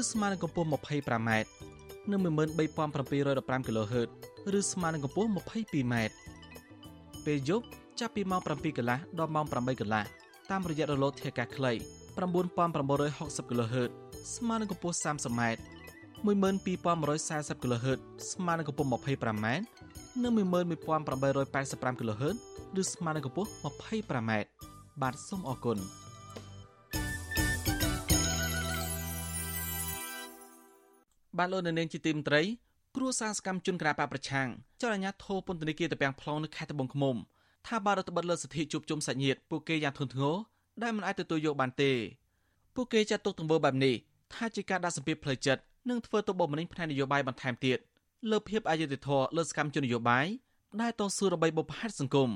[0.00, 1.30] ឬស្មើនឹងកម្ពស់ 25m
[2.10, 5.94] និង13715 kHz ឬស្មើនឹងកម្ពស់ 22m
[7.24, 7.66] ពេលយប់
[8.00, 10.04] ចាប់ពីម៉ោង7កន្លះដល់ម៉ោង8កន្លះ
[10.50, 11.72] តាមរយៈរលកធាតុអាកាសខ្លី
[12.14, 13.90] 9960 kHz
[14.34, 15.40] ស្មើនឹងកម្ពស់ 30m
[16.24, 18.00] 12140 kHz
[18.32, 19.46] ស្មើនឹងកម្ពស់ 25m
[20.22, 22.36] និង11885 kHz
[22.80, 24.30] ឬស្មើនឹងកម្ពស់ 25m
[25.02, 25.78] បាទសូមអរគុណ
[31.38, 32.42] បាទលោកនាងជាទីមន្ត្រី
[32.96, 34.48] គ្រួសារសកម្មជនក្រាបប្រឆាំង
[34.82, 37.16] ចលនាធោពន្ធនាគារតពាំង plong នៅខេត្តត្បូងឃ្មុំ
[37.66, 40.36] ថាបារដ្ឋបិទលើសិទ្ធិជួបជុំសាច់ញាតិពួកគេយ៉ាងធ្ងន់ធ្ងរ
[40.82, 41.92] ដែលមិនអាចទទួលយកបានទេ
[42.74, 43.94] ពួកគេចាត់ទុកទង្វើបែបនេះ
[44.34, 47.78] ថាជាការដាក់សម្ពាធផ្លូវចិត្តនិងធ្វើទុកបុកម្នេញផ្នែកនយោបាយបន្ថែមទៀត
[48.30, 50.26] លើភាពអយុត្តិធម៌លើសកម្មជននយោបាយ
[50.82, 52.30] ដែលតស៊ូដើម្បីបុព្វហេតុសង្គម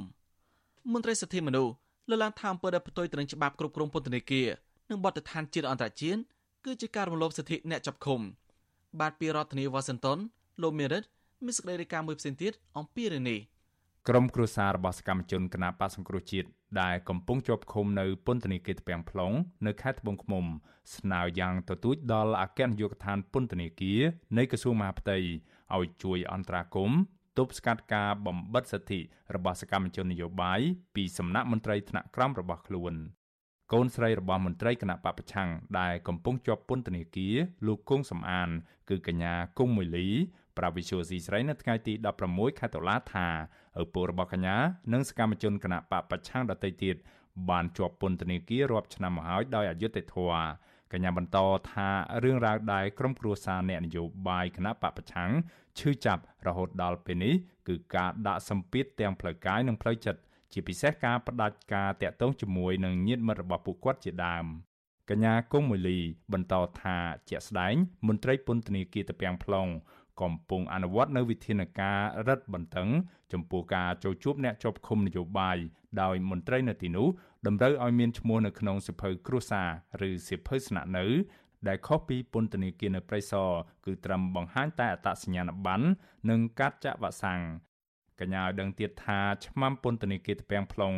[0.92, 1.72] មន្ត្រីសិទ្ធិមនុស្ស
[2.08, 4.48] លើកឡើងថាអំពើដែលផ្ទុយទៅនឹងច្បាប់គ្រប់គ្រងពន្ធនាគារ
[4.90, 6.20] និងបទដ្ឋានជាតិអន្តរជាតិ
[6.64, 8.20] គឺជាការរំលោភសិទ្ធិអ្នកចាប់ឃុំ
[9.00, 10.18] បាទពីរដ្ឋធានីវ៉ាស៊ីនតោន
[10.62, 11.02] លោកមេរិត
[11.44, 13.40] មានសេចក្តីរាយការណ៍មួយផ្សេងទៀតអំពីរឿងនេះ
[14.08, 16.48] ក្រុមគ្រួសាររបស់សកម្មជនគណបកសង្គ្រោះជាតិ
[16.82, 19.34] ដែលកំពុងជាប់ឃុំនៅពន្ធនាគារទ្វាំង plong
[19.66, 20.44] នៅខេត្តត្បូងឃ្មុំ
[20.96, 24.00] ស្នើយ៉ាងទទូចដល់អគ្គនាយកដ្ឋានពន្ធនាគារ
[24.38, 25.16] នៃក្រសួងមហាផ្ទៃ
[25.76, 26.98] ឲ្យជួយអន្តរាគមន៍
[27.38, 29.00] ទប់ស្កាត់ការបំបិទសិទ្ធិ
[29.34, 30.60] របស់សកម្មជននយោបាយ
[30.94, 32.94] ពីសំណាក់មន្ត្រីថ្នាក់ក្រោមរបស់ខ្លួន
[33.72, 35.48] កូនស្រីរបស់មន្ត្រីគណៈបពប្រឆាំង
[35.80, 38.48] ដែលកំពុងជាប់ពន្ធនាគារលោកគង់សំអាន
[38.88, 40.08] គឺកញ្ញាគង់មួយលី
[40.58, 41.92] ប្រាវិសុយស៊ីស្រីនៅថ្ងៃទី
[42.26, 43.26] 16ខែតុលាថា
[43.82, 44.56] ឪពុករបស់កញ្ញា
[44.92, 46.96] និងសកម្មជនគណៈបពប្រឆាំងដទៃទៀត
[47.50, 50.42] បានជាប់ពន្ធនាគាររាប់ឆ្នាំមកហើយដោយអយុត្តិធម៌
[50.92, 51.38] កញ្ញាបន្ត
[51.72, 51.88] ថា
[52.24, 55.30] រឿងរ៉ាវដែលក្រុមគ្រួសារអ្នកនយោបាយគណៈបពប្រឆាំង
[55.78, 57.34] ឈឺចាប់រហូតដល់ពេលនេះ
[57.68, 60.20] គឺការដាក់សម្ពាធទាំងផ្លូវកាយនិងផ្លូវចិត្ត
[60.52, 64.46] ជាពិសេសការផ្ដាច់ការតាក់ទងជាមួយនឹងញាតិមិត្តរបស់ពួកគាត់ជាដើម
[65.10, 65.98] កញ្ញាគង់មូលី
[66.32, 66.96] បន្តថា
[67.28, 67.74] ជាក់ស្ដែង
[68.06, 69.70] មន្ត្រីពន្ធនាគារតាពាំង plong
[70.20, 72.88] កំពុងអនុវត្តនៅវិធានការរឹតបន្តឹង
[73.32, 75.58] ចំពោះការចូលជួបអ្នកជាប់ឃុំនយោបាយ
[76.02, 77.08] ដោយមន្ត្រីនៅទីនោះ
[77.46, 79.62] តម្រូវឲ្យមានឈ្មោះនៅក្នុងសិភៅគ្រួសា
[80.00, 81.06] រឬសិភៅស្នាក់នៅ
[81.68, 83.50] ដែលខុសពីពន្ធនាគារនៅព្រៃសរ
[83.84, 85.86] គឺត្រឹមបង្ហាញតែអត្តសញ្ញាណប័ណ្ណ
[86.30, 87.40] និងកាតចាក់វ៉ាក់សាំង
[88.20, 90.96] កញ្ញាឲ្យដឹងទៀតថាឆ្មាំពន្ធនាគារទ្ពាំង plong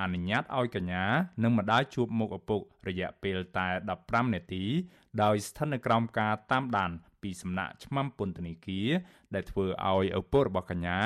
[0.00, 1.04] អនុញ្ញាតឲ្យកញ្ញា
[1.42, 3.68] និងម្ដាយជួបមុខឪពុករយៈពេលតែ
[4.00, 4.64] 15នាទី
[5.22, 6.90] ដោយស្ថិតនៅក្រោមការតាមដាន
[7.22, 8.88] ពីសំណាក់ឆ្មាំពន្ធនាគារ
[9.34, 10.98] ដែលធ្វើឲ្យឪពុករបស់កញ្ញា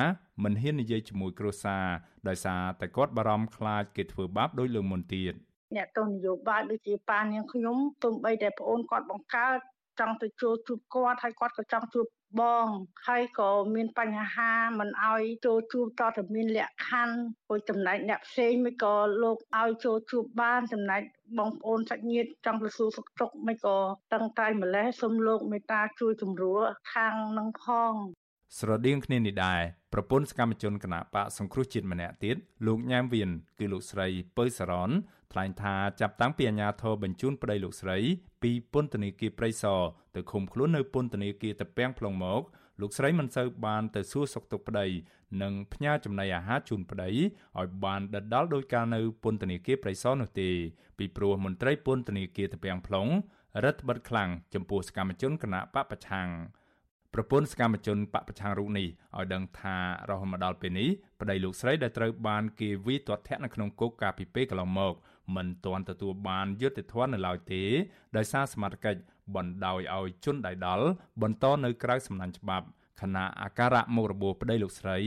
[0.42, 1.87] មិនហ៊ាននិយាយជាមួយគ្រួសារ
[2.29, 5.35] ដោយសារតែគាត់បារម្ភខ្លាចគេធ្វើបាបដោយលើមុនទៀត
[5.76, 9.59] អ្នកទស្សនយោបាយដូចជាប៉ានាងខ្ញុំទោះបីតែប្អូនគាត់បង្កើត
[10.00, 12.07] ចង់ទៅចូលជួបគាត់ហើយគាត់ក៏ចង់ជួប
[12.40, 12.66] បង
[13.06, 21.02] ហើយក៏មានបញ្ហាមិនអោយចូលជួបតតែមានលក្ខខណ្ឌព្រោះចំណែកអ្នកផ្សេងមិនក៏លោកឲ្យចូលជួបបានចំណែក
[21.38, 23.78] បងប្អូនសាច់ញាតិចង់ទៅសួរសុខទុក្ខមិនក៏
[24.14, 26.62] តឹងតែម្លេះសូមលោកមេត្តាជួយជំរួស
[26.94, 27.92] ខាងនឹងផង
[28.58, 29.60] ស្រដៀងគ្នានេះដែរ
[29.92, 32.36] ប្រពន្ធសកម្មជនគណៈបកសង្គ្រោះជាតិម្នាក់ទៀត
[32.66, 34.90] លោកញ៉ាមវៀនគឺលោកស្រីពៅសរន
[35.32, 37.98] ថ្លែងថាចាប់តាំងពីអាញាធរបញ្ជូនប្តីលោកស្រី
[38.42, 39.80] ពីពន្ធនាគារព្រៃសរ
[40.14, 42.42] ទៅឃុំខ្លួននៅពន្ធនាគារតាពាំង plong មក
[42.80, 44.86] លោកស្រីមិនសូវបានទៅសួរសុខទុក្ខប្តី
[45.42, 50.50] និងផ្ញើចំណីអាហារជូនប្តីឲ្យបានដិតដល់ដោយការនៅពន្ធនាគារព្រៃសរនោះទេ
[50.98, 53.10] ពីព្រោះមន្ត្រីពន្ធនាគារតាពាំង plong
[53.64, 56.28] រដ្ឋបិទខ្លាំងចំពោះសកម្មជនគណៈបពប្រឆាំង
[57.14, 59.76] ប្រពន្ធសកម្មជនបពប្រឆាំងរូបនេះឲ្យដឹងថា
[60.10, 60.88] រហូតមកដល់ពេលនេះ
[61.20, 64.94] ប្តីលោកស្រីដែលត្រូវបានគេវាយទាត់ធាក់នៅក្នុងគុកកាលពីពេលកន្លងមក
[65.34, 67.62] មិនទាន់ទទួលបានយុត្តិធម៌នៅឡើយទេ
[68.16, 69.00] ដោយសារសមត្ថកិច្ច
[69.34, 70.86] បណ្ដោយឲ្យជនដៃដល់
[71.22, 72.66] បន្តនៅក្រៅសំណាញ់ច្បាប់
[73.02, 74.98] ខណៈអាការៈមុខរបួសប្តីលោកស្រី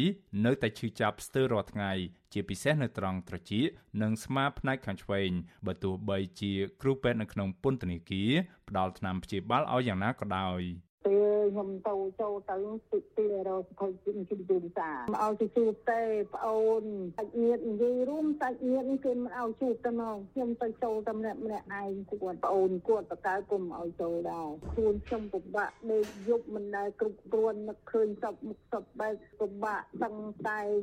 [0.45, 1.91] នៅតែឈឺចាប់ស្ទើររាល់ថ្ងៃ
[2.33, 3.65] ជាពិសេសនៅត្រង់ត្រចៀក
[4.01, 5.29] និងស្មាផ្នែកខាងឆ្វេង
[5.65, 8.31] បើទោះបីជាគ្រូពេទ្យនៅក្នុងពន្ធនាគារ
[8.69, 10.61] ផ្ដល់ថ្នាំព្យាបាលឲ្យយ៉ាងណាក៏ដោយ
[11.09, 12.57] ពេលខ្ញុំទៅចូលទៅ
[12.91, 16.01] ទីទីរកសុខភាពជំនួយសាមកឲ្យទៅជួបទេ
[16.35, 16.83] ប្អូន
[17.17, 30.15] សាច់ញាតិនិយាយរួមសាច់ញាតិគេមិនឲ្យជួបទៅមកខ្ញុំទៅចូលតែម្នាក់ម្នាក់ឯងគាត់ប្អូនគាត់បកៅគុំឲ្យចូលដែរខ្លួនខ្ញុំពិបាកដេកយប់មិនដែលគ្រប់គ្រាន់នឹកឃើញសពមុខសពបែបពិបាកតឹង
[30.49, 30.77] តែង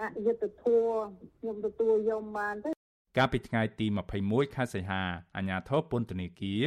[0.00, 0.94] អយុត្តិធម៌
[1.38, 2.70] ខ្ញុំទទួលយកបានទេ
[3.18, 3.86] កាលពីថ្ងៃទី
[4.20, 5.02] 21ខែសីហា
[5.36, 6.62] អាជ្ញាធរពន្ធនាគារ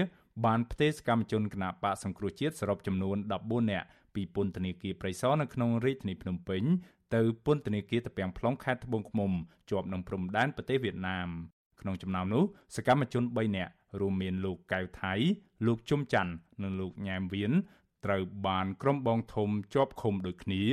[0.45, 6.63] បានផ្ទេរសកម្មជនគណបកសង្គ្រោះជាតិសរុបចំនួន14នាក់ពីពន្ធនាគារព្រៃសរនៅក្នុងរាជធានីភ្នំពេញ
[7.15, 9.31] ទៅពន្ធនាគារតាពាំង plong ខេត្តត្បូងឃ្មុំ
[9.69, 11.27] ជាប់នឹងព្រំដែនប្រទេសវៀតណាម
[11.81, 12.43] ក្នុងចំណោមនោះ
[12.75, 15.13] សកម្មជន3នាក់រួមមានលោកកៅថៃ
[15.65, 17.51] លោកជុំច័ន្ទនិងលោកញ៉ែមវៀន
[18.05, 20.63] ត្រូវបានក្រុមបងធំជាប់ឃុំដូចគ្នា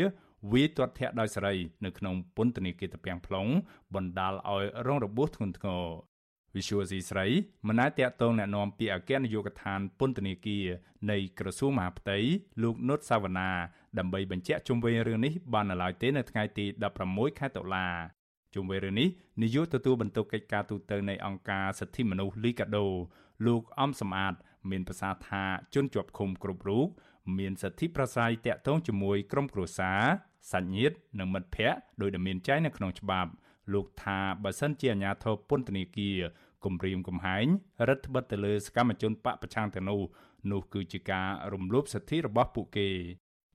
[0.53, 3.51] វាទាត់ធាក់ដោយសេរីនៅក្នុងពន្ធនាគារតាពាំង plong
[3.95, 5.85] បណ្ដាលឲ្យរងរបួសធ្ងន់ធ្ងរ
[6.57, 7.27] វិសុវស៊ីស្រី
[7.69, 10.67] មិនអាចតាក់ទងแนะនាំពាក្យអគ្គនាយកដ្ឋានពន្ធនាគារ
[11.11, 12.19] នៃក្រសួងមហាផ្ទៃ
[12.63, 13.51] លោកនុតសាវណ្ណា
[13.99, 16.65] ដើម្បីបញ្ជាក់ជុំវិញរឿងនេះបាននៅឡើយទេនៅថ្ងៃទី
[17.03, 17.87] 16ខែតុលា
[18.55, 19.09] ជុំវិញរឿងនេះ
[19.43, 22.87] នាយកទទួលបន្ទុកកិច្ចការទូតនៃអង្គការសិទ្ធិមនុស្សលីកាដូ
[23.47, 24.35] លោកអំសំអាត
[24.71, 26.89] មានប្រសាសន៍ថាជនជាប់ឃុំគ្រប់រូប
[27.39, 30.03] មានសិទ្ធិប្រស័យតាក់ទងជាមួយក្រុមគ្រួសារ
[30.51, 33.31] សាច់ញាតិនិងមិត្តភ័ក្តិដោយដែលមានចែងនៅក្នុងច្បាប់
[33.73, 36.19] លោកថាបើសិនជាអាជ្ញាធរពន្ធនាគារ
[36.65, 37.47] គម្រាមកំហែង
[37.89, 40.01] រដ្ឋបិទទៅលើសកម្មជនបកប្រឆាំងទាំងនោះ
[40.51, 42.89] នោះគឺជាការរំលោភសិទ្ធិរបស់ពួកគេ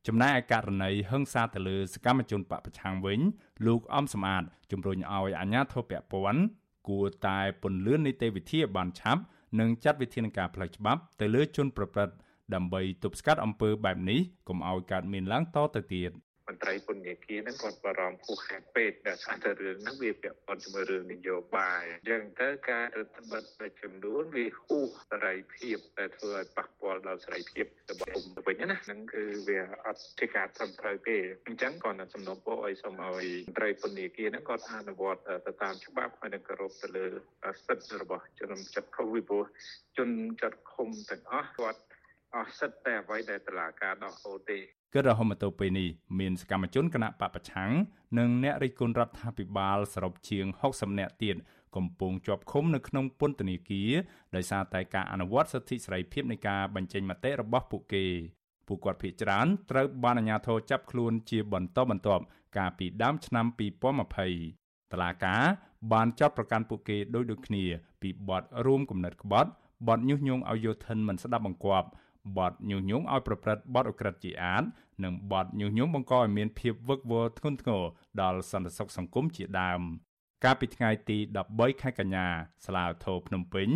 [0.07, 3.19] ចំណែកឯករណីហិង្សាទៅលើសកម្មជនបកប្រឆាំងវិញ
[3.67, 6.43] លោកអំសំអាតជំរុញឲ្យអាជ្ញាធរពាក់ព័ន្ធ
[6.87, 9.21] គួរតែពន្លឿននីតិវិធីឲ្យបានឆាប់
[9.59, 12.15] និងចាត់វិធានការផ្លូវច្បាប់ទៅលើជនប្រព្រឹត្ត
[12.53, 16.11] ដើម្បីទប់ស្កាត់អំពើបែបនេះកុំឲ្យកើតមានឡើងតទៅទៀត។
[16.47, 37.05] មន្ត្រីពន្ធនាគារហ្នឹងគាត់បារម្ភហួសហេតុពេកដែលថាទៅរឿងហ្នឹងវាពាក់ព័ន្ធជាមួយរឿងនយោបាយអញ្ចឹងទៅការរដ្ឋបិទមួយចំនួនវាហួសសេរីភាពតែធ្វើឲ្យប៉ះពាល់ដល់សេរីភាពរបស់គុំទៅវិញណាហ្នឹងគឺវាអត់ជាការត្រឹមត្រូវទេអញ្ចឹងគាត់សំណូមពរឲ្យសូមឲ្យមន្ត្រីពន្ធនាគារហ្នឹងគាត់អនុវត្តទៅតាមច្បាប់ហើយនឹងគោរពទៅលើ
[37.65, 39.43] សិទ្ធិរបស់ជនចិត្តខុសពីព្រោះ
[39.97, 40.09] ជន
[40.41, 41.81] ចិត្តឃុំទាំងអស់គាត់
[42.35, 44.59] អស់សិទ្ធតែអ្វីដែលតឡាការដោះហូតទេ
[44.93, 47.71] គិតរហូតមកទល់ពេលនេះមានសកម្មជនគណៈបពប្រឆាំង
[48.19, 51.35] និងអ្នករិះគន់រដ្ឋាភិបាលសរុបជាង60នាក់ទៀត
[51.75, 53.91] កំពុងជាប់ឃុំនៅក្នុងពន្ធនាគារ
[54.35, 58.05] ដោយសារតែការអនុវត្តសិទ្ធិសេរីភាពនៃការបញ្ចេញមតិរបស់ពួកគេ
[58.67, 62.23] ពួកគាត់ភ័យច្រើនត្រូវបានអាជ្ញាធរចាប់ខ្លួនជាបន្តបន្ទាប់
[62.57, 63.45] កាលពីដើមឆ្នាំ
[64.19, 65.35] 2020តឡាកា
[65.91, 67.63] បានចាប់ប្រកាន់ពួកគេដោយដូចគ្នា
[68.01, 69.49] ពីបទរួមគំនិតក្បត់
[69.87, 71.87] បទញុះញង់ឲ្យយោធិនមិនស្ដាប់បង្គាប់
[72.37, 74.63] បទញុះញង់ឲ្យប្រព្រឹត្តបទអក្រិតជាអាត
[75.03, 77.83] និងបទញុះញង់បង្កឲ្យមានភាពវឹកវរធ្ងន់ធ្ងរ
[78.21, 79.81] ដល់សន្តិសុខសង្គមជាដើម
[80.45, 81.17] កាលពីថ្ងៃទី
[81.49, 82.25] 13ខែកញ្ញា
[82.65, 83.69] សាលាធរភ្នំពេញ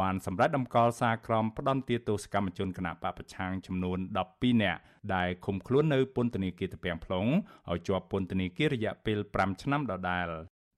[0.00, 3.98] បានសម្រេចដំកល់សារក្រមផ្ដន្ទាទោសកម្មជនគណៈបពប្រឆាំងចំនួន
[4.30, 4.80] 12នាក់
[5.14, 7.28] ដែលឃុំខ្លួននៅពន្ធនាគារតាពាំង plong
[7.70, 10.28] ឲ្យជាប់ពន្ធនាគាររយៈពេល5ឆ្នាំដដែល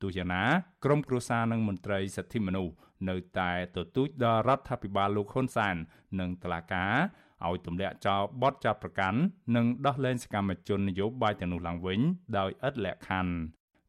[0.03, 0.45] ទោះយ៉ាងណា
[0.85, 2.75] ក្រមគ្រួសារនិងមន្ត្រីសិទ្ធិមនុស្ស
[3.09, 5.77] នៅតែទទូចដល់រដ្ឋាភិបាលលោកហ៊ុនសែន
[6.21, 6.93] និងតុលាការ
[7.47, 9.19] ឲ្យទម្លាក់ចោលបទចាប់ប្រកាន់
[9.57, 12.01] និងដោះលែងសកម្មជននយោបាយទាំងនោះឡើងវិញ
[12.39, 13.33] ដោយឥតលក្ខខណ្ឌ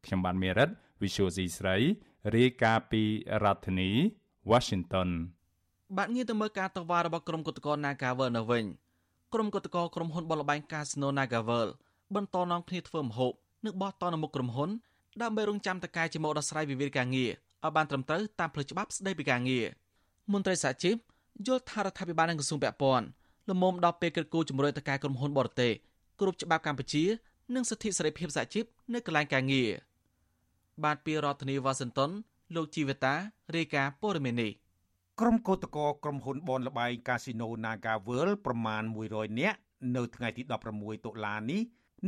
[0.04, 0.68] ខ្ញុំបានមេរិត
[1.02, 1.76] Visual C ស្រី
[2.36, 3.02] រាយការណ៍ពី
[3.44, 3.90] រដ្ឋធានី
[4.50, 5.08] Washington
[5.96, 8.64] បាទងារទៅមើលការតវ៉ារបស់ក្រុមគឧតកោ Nagavel នៅវិញ
[9.34, 11.68] ក្រុមគឧតកោក្រុមហ៊ុនបលបែងកាស៊ីណូ Nagavel
[12.14, 13.32] បន្តនាំគ្នាធ្វើមហូប
[13.64, 14.70] និងបោះតនៅមុខក្រុមហ៊ុន
[15.22, 17.30] ដើម្បីរងចាំតកាយជាមកដោះស្រាយវិវាទការងារ
[17.64, 19.66] ឲ្យបានត្រឹមត្រូវតាមផ្លូវច្បាប់ស្តីពីការងារ
[20.32, 20.96] មន្ត្រីសហជីព
[21.46, 23.06] យល់ថារដ្ឋាភិបាលនិងក្រសួងពាក់ព័ន្ធ
[23.50, 25.72] លមុំដល់ពេលកិត្តគូជំរឿនទៅការក្រុមហ៊ុនបរទេស
[26.20, 27.04] គ្រប់ច្បាប់កម្ពុជា
[27.54, 29.70] និងសិទ្ធិសេរីភាពសហជីពនៅកន្លែងការងារ
[30.84, 32.10] បាទពីរដ្ឋធានីវ៉ាស៊ីនតោន
[32.54, 33.14] លោកជីវតា
[33.56, 34.52] រាយការណ៍ព័ត៌មាននេះ
[35.20, 39.58] ក្រុមកោតក្រក្រុមហ៊ុនបនលបែងកាស៊ីណូ Naga World ប្រមាណ100នាក់
[39.96, 40.42] នៅថ្ងៃទី
[40.74, 41.60] 16តុលានេះ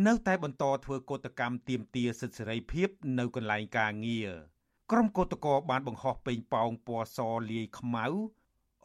[0.06, 2.88] នៅតែបន្តធ្វើកោតកម្មទាមទារសិទ្ធិសេរីភាព
[3.18, 4.30] នៅកន្លែងការងារ
[4.90, 7.18] ក្រុមកោតក្របានបង្ហោះពេញប៉ោងពណ៌ស
[7.50, 8.06] លាយខ្មៅ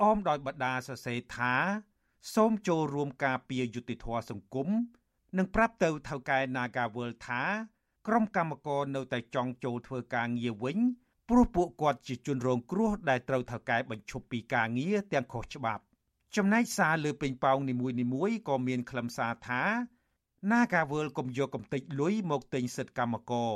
[0.02, 1.54] អមដោយបដាសរសេរថា
[2.36, 4.68] សូមចូលរួមការពារយុតិធធម៌សង្គម
[5.38, 7.44] និងប្រាប់ទៅថៅកែ Naga World ថា
[8.08, 10.78] ក្រុមកម្មករនៅតែចង់ចូលធ្វើការងារវិញ
[11.30, 15.84] ព្រោះពួកគាត់ជាជនរងគ្រោះដែលត្រូវថៅកែបញ្ឈប់ពីការងារទាំងខុសច្បាប់
[16.36, 17.76] ចំណែកសារលើពេញប៉ោងនី
[18.14, 19.64] មួយៗក៏មានខ្លឹមសារថា
[20.52, 23.56] Nagawal កុំយកកំទេចលុយមកទិញសិទ្ធិកម្មករ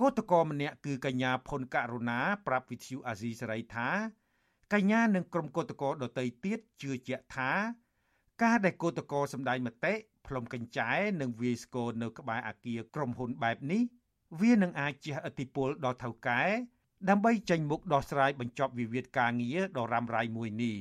[0.00, 3.88] កោតក្រម្នាក់គឺកញ្ញាផុនករុណាប្រាប់វិទ្យុអាស៊ីសេរីថា
[4.72, 7.50] កញ្ញានិងក្រុមកោតក្រដទៃទៀតជឿជាក់ថា
[8.42, 9.94] ការដែលកោតក្រសម្ដែងមតិ
[10.26, 10.90] ផ្លុំកញ្ចែ
[11.20, 13.82] និងវាយស្គរនៅក្បែរអាគារក្រុមហ៊ុនបែបនេះ
[14.40, 16.42] វានឹងអាចជះឥទ្ធិពលដល់ថៅកែ
[17.08, 20.76] ដើម្បីចេញមុខដោះស្រាយបញ្ចប់វិវាទការងារដ៏រ៉ាំរ៉ៃមួយនេះ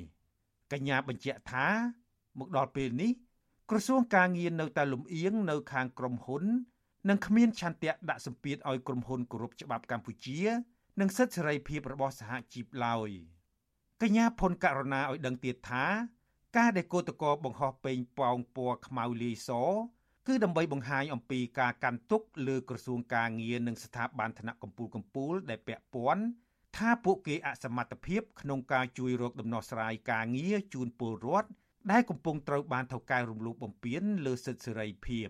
[0.71, 1.67] កញ្ញាបញ្ជាក់ថា
[2.39, 3.11] មកដល់ពេលនេះ
[3.73, 6.43] ក្រសួងការងារនៅតែលំអៀងនៅខាងក្រុមហ៊ុន
[7.09, 10.39] និងគ្មានឆន្ទៈដាក់សម្ពាធឲ្យក្រុមហ៊ុនគោរពច្បាប់កម្ពុជា
[10.99, 13.09] និងសិទ្ធិសេរីភាពរបស់សហជីពឡើយ
[14.01, 15.85] កញ្ញាផុនករណាឲ្យដឹងទៀតថា
[16.57, 19.49] ការដែលគឧតកោបង្ហោះពេញប៉ោងពណ៌ខ្មៅលាយស
[20.27, 26.23] គឺដើម្បីបង្ហាញអំពីការកាន់ទុកលើក្រសួងការងារនិងស្ថាប័នថ្នាក់កម្ពុជាកម្ពុជាដែលពាក់ព័ន្ធ
[26.77, 31.49] ថាពួកគេអសមត្ថភាពក្នុងការជួយរកដំណោះស្រាយការងារជូនពលរដ្ឋ
[31.89, 35.27] ដែលកំពុងត្រូវបានថៅកែរំលោភបំពានលើសិទ្ធិសេរីភាព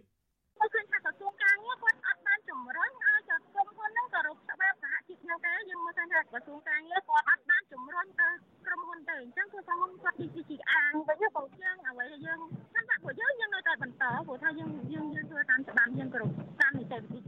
[0.57, 8.29] ខ្ញុំឃើញថាក្រសួងការងារគាត់អត់បានជំរុញឲ្យក្រុមហ៊ុនហ្នឹងគោរពច្បាប់សហជីពហ្នឹងដែរយើងមើលថាក្រសួងការងារគាត់អត់បានជំរុញទៅ
[8.65, 12.39] ក្រុមហ៊ុនទេអញ្ចឹងគឺក្រុមហ៊ុនគាត់ទីជាអាងវិញបងជាងអ្វីដែលយើង
[12.71, 16.31] ខ្ញុំថាពួកយើងយើងនៅតែបន្តព្រោះថាយើងយើងយើងធ្វើតាមច្បាប់យើងគោរព
[16.61, 17.19] តាមនីតិវិធី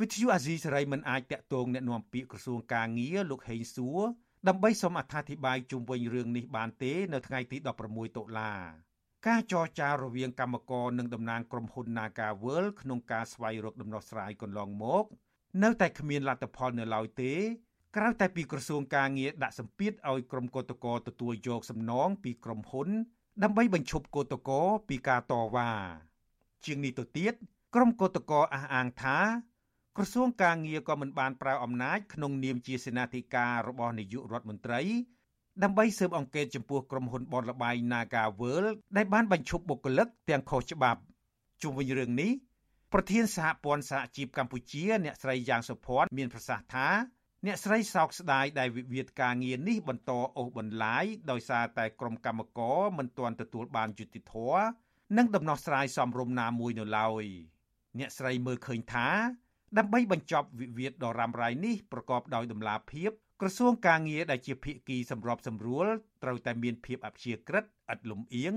[0.00, 4.00] វិទ្យុអាស៊ីសេរីមិនអាចតាក់ទងแนะនាំពាក្យក្រសួងការងារលោកហេងសួរ
[4.48, 7.56] ដើម្បីសូមអត្ថាធិប្បាយជុំវិញរឿងនេះបានទេ នៅថ្ងៃទី
[7.88, 8.52] 16តុលា
[9.26, 15.04] ការចរចារវាងកម្មករនិងតំណាងក្រុមហ៊ុន Naga World ក្នុងការស្វែងរកដំណោះស្រាយកន្លងមក
[15.62, 17.34] នៅតែគ្មានលទ្ធផលនៅឡើយទេ
[17.96, 22.88] ក្រៅតែពីក្រសួងការងារដាក់សម្ពាធឲ្យក្រុមកោតក្រទទួលយកសំណងពីក្រុមហ៊ុន
[23.42, 25.70] ដើម្បីបញ្ឈប់កោតក្រពីការតវ៉ា
[26.64, 27.34] ជាងនេះទៅទៀត
[27.74, 29.18] ក្រុមកោតក្រអះអាងថា
[29.98, 34.80] ក្រសួងការងារក៏មិនបានប្រើអំណាចក្នុងនាមជាសេនាធិការរបស់នាយករដ្ឋមន្ត្រី
[35.62, 41.00] ដើម្បីស៊ើបអង្កេតចំពោះក្រុមហ៊ុនបនលបាយ Naga World ដែលបានបញ្ឈប់បុគ្គលិកទាំងខុសច្បាប់
[41.62, 42.30] ជុំវិញរឿងនេះ
[42.92, 46.88] ប្រធានសហព័ន្ធសហជីពកម្ពុជា អ្នកស្រីយ៉ាងសុភ័ណ្ឌមានប្រសាសន៍ថា
[47.46, 54.64] អ្នកស្រីសោកស្ដាយដែលវិវាទការងារនេះបន្តអូសបន្លាយដោយសារតែក្រុមកម្មករមិនទាន់ទទួលបានយុត្តិធម៌
[55.16, 57.24] និងដំណោះស្រាយសមរម្យណាមួយនៅឡើយ
[57.98, 59.08] អ្នកស្រីមើលឃើញថា
[59.78, 63.10] ដើម្បីបញ្ចប់វិវាទដ៏រ៉ាំរ៉ៃនេះប្រកបដោយតម្លាភាព
[63.40, 65.86] ក្រសួងការងារដែលជាភាគីសម្របសម្រួល
[66.22, 68.54] ត្រូវតែមានភាពអព្យាក្រឹតឥតលំអៀង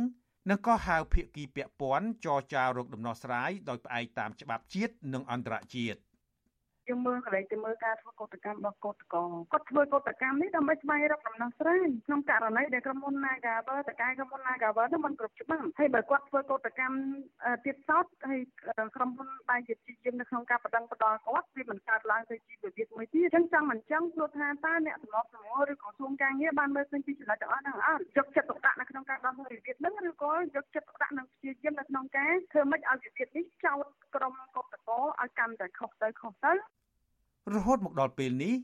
[0.50, 6.00] និងក៏ហៅភាគីពាក់ព័ន្ធចរចាររកដំណោះស្រាយដោយផ្អែកតាមច្បាប់ជាតិនិងអន្តរជាតិ
[6.90, 11.78] យើងមើលកន្លែងទៅមើលការធ្វើកោតកម្មរបស់កោតកងគាត់ធ្វើកោតកម្មនេះដើម្បីស្វែងរកដំណោះស្រាយ
[12.08, 16.98] ក្នុងករណីដែលក្រុមហ៊ុន Nagawer តកែក្រុមហ៊ុន Nagawer នោះมันគ្រប់ច្បាប់ហើយបើគាត់ធ្វើកោតកម្ម
[17.66, 18.40] ទៀតសោតហើយ
[18.96, 33.86] ក្រុមហ៊ុនបែរជាជាជានៅក្នុងការបដិងផ្ដាល់គាត់វាមិនកើតឡើងទៅជាវិវាទមួយទៀតអញ្ចឹងចង់មិនចង់ព្រោះថាតើអ្នកសម្របសម្រួលឬក្រសួងការងារបានមើលឃើញពីចំណុចទាំងអស់ហ្នឹងអត់យកចិត្តទុកដាក់នៅក្នុងការដោះស្រាយវិវាទហ្នឹងឬក៏យកចិត្តទុកដាក់នឹងព្យាយាមនៅក្នុងការធ្វើម៉េចឲ្យវិវាទនេះចោត
[34.16, 34.90] ក្រុមកុបតក
[35.22, 36.54] ឲ្យកាន់តែខុសទៅខុសទៅ
[37.56, 38.56] រហូតមកដល់ពេលនេះ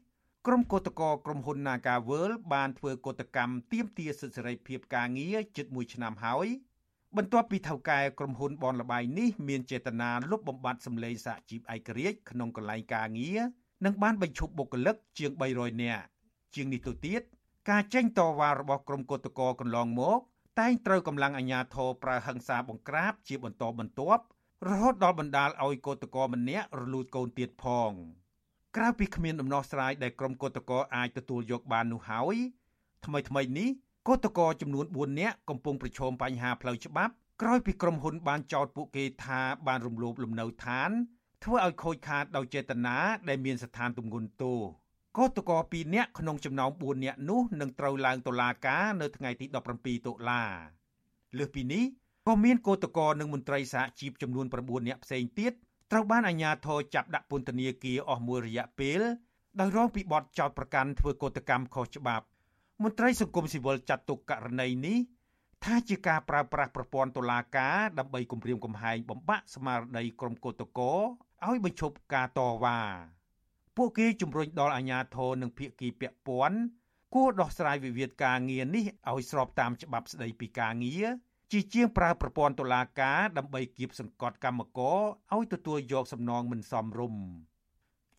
[0.48, 6.48] ក្រុមកោតក្រក្រុមហ៊ុន Naga World បានធ្វើកោតកម្មទាមទារសិទ្ធិសេរីភាពការងារជិត1ឆ្នាំហើយ
[7.18, 13.40] បន្ទាប់ពីថៅកែក្រុមហ៊ុនបនលបៃនេះមានចេតនាលុបបំបាត់សម្លេងសហជីពឯករាជ្យក្នុងកន្លែងការងារ
[13.86, 16.06] និងបានបញ្ឈប់បុគ្គលិកជាង300នាក់
[16.56, 17.22] ជាងនេះទៅទៀត
[17.70, 20.20] ការចេញតវ៉ារបស់ក្រុមកោតក្រកន្លងមក
[20.60, 24.24] តែងត្រូវកម្លាំងអាជ្ញាធរប្រើហិង្សាបង្ក្រាបជាបន្តបន្ទាប់
[24.68, 27.94] រហូតដល់បណ្ដាលឲ្យកោតក្រម្នាក់រលូតកូនទៀតផង។
[28.76, 32.36] ក្រៅពីគ្មានដំណោះស្រាយដែលក្រុមកោតក្រអាចទទួលយកបាននោះហើយ
[33.06, 33.70] ថ្មីថ្មីនេះ
[34.08, 40.90] កោតក្រចំនួន4នាក់កំពុងប្រឈមបញ្ហាផ្លូវច្បាប់ក្រោយពីក្រុមហ៊ុនបានចោទពួកគេថាបានរំលោភលំនៅឋាន
[41.44, 42.98] ធ្វើឲ្យខូចខាតដោយចេតនា
[43.30, 44.60] ដែលមានស្ថានទម្ងន់ទោស
[45.18, 49.46] កោតក្រ2នាក់ក្នុងចំណោម4នាក់នោះនឹងត្រូវឡើងតុលាការនៅថ្ងៃទី
[49.78, 50.44] 17តុលា
[51.38, 51.84] លើសពីនេះ
[52.28, 55.54] ក៏មានកោតក្រនិងមន្ត្រីសហជីពចំនួន9នាក់ផ្សេងទៀត
[55.92, 59.02] ត្រូវបានអាជ្ញាធរចាប់ដាក់ពន្ធនាគារអស់មួយរយៈពេល
[59.60, 62.26] ដោយរងពីបទចោទប្រកាន់ធ្វើកោតកម្មខុសច្បាប់
[62.84, 64.98] មន្ត្រីសង្គមស៊ីវិលចាត់ទុកករណីនេះ
[65.64, 70.94] ថាជាការប្រើប្រាស់ប្រព័ន្ធតុលាការដើម្បីគម្រាមកំហែងបំបាក់ស្មារតីក្រុមកោតក្រ
[71.48, 72.80] ឲ្យបញ្ឈប់ការតវ៉ា
[73.78, 76.58] ពួកគេជំរុញដល់អាជ្ញាធរនិងភាគីពាក់ព័ន្ធ
[77.16, 81.06] គួរដោះស្រាយវិវាទការងារនេះឲ្យស្របតាមច្បាប់ស្តីពីការងារ
[81.52, 85.00] ជាជាងប្រើប្រព័ន្ធតុលាការដើម្បីគៀបសង្កត់កម្មករ
[85.34, 87.24] ឲ្យទទួលយកសំណងមិនសមរម្យ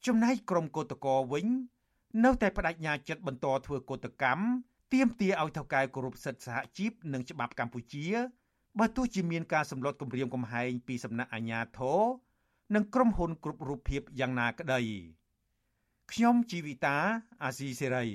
[0.07, 1.47] ចំណែកក្រុមកោតក្រវិញ
[2.25, 4.43] នៅតែបដិញ្ញាចិត្តបន្តធ្វើកោតកម្ម
[4.93, 8.07] ទាមទារឲ្យថៅកែគោរពសិទ្ធិសហជីពនិងច្បាប់កម្ពុជា
[8.79, 12.01] បើទោះជាមានការសម្លុតគម្រាមកំហែងពីសំណាក់អាជ្ញាធរ
[12.75, 14.81] និងក្រុមហ៊ុនគ្រប់រូបភាពយ៉ាងណាក្តី
[16.13, 16.97] ខ្ញុំជីវិតា
[17.45, 18.07] អាស៊ីសេរី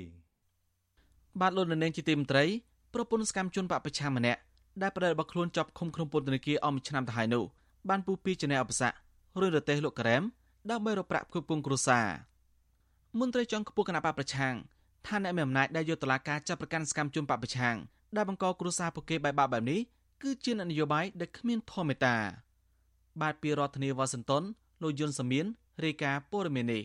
[1.39, 2.45] បាទលោកនាងជាទីមត្រី
[2.93, 4.41] ប្រពន្ធសកម្មជនបពប្រឆាំងម្នាក់
[4.82, 7.43] ដែលប្រដៅរបស់ខ្លួនជាប់ឃុំក្នុងពន្ធនាគារអមឆ្នាំទៅហើយនោះ
[7.89, 8.93] បានពុះពីចំណែអបស័ក
[9.39, 10.24] រួចរទេះលោកការ៉ែម
[10.72, 12.07] ដើម្បីរកប្រាក់ផ្គត់ផ្គង់គ្រួសារ
[13.19, 14.55] មន្ត្រីជាន់ខ្ពស់គណៈបកប្រឆាំង
[15.07, 17.76] ថាអ្នកមានអំណាចដែលយកតឡាការចាប់ប្រកាន់សកម្មជនបពប្រឆាំង
[18.15, 19.80] ដែលបង្កគ្រួសារពួកគេបែបបាក់បែបនេះ
[20.22, 22.15] គឺជានយោបាយដែលគ្មានធម៌មេត្តា
[23.22, 24.43] បាទពីរដ្ឋធានីវ៉ាស៊ីនតោន
[24.82, 25.45] លោកយុនសាមៀន
[25.84, 26.84] រាយការណ៍ព័ត៌មាននេះ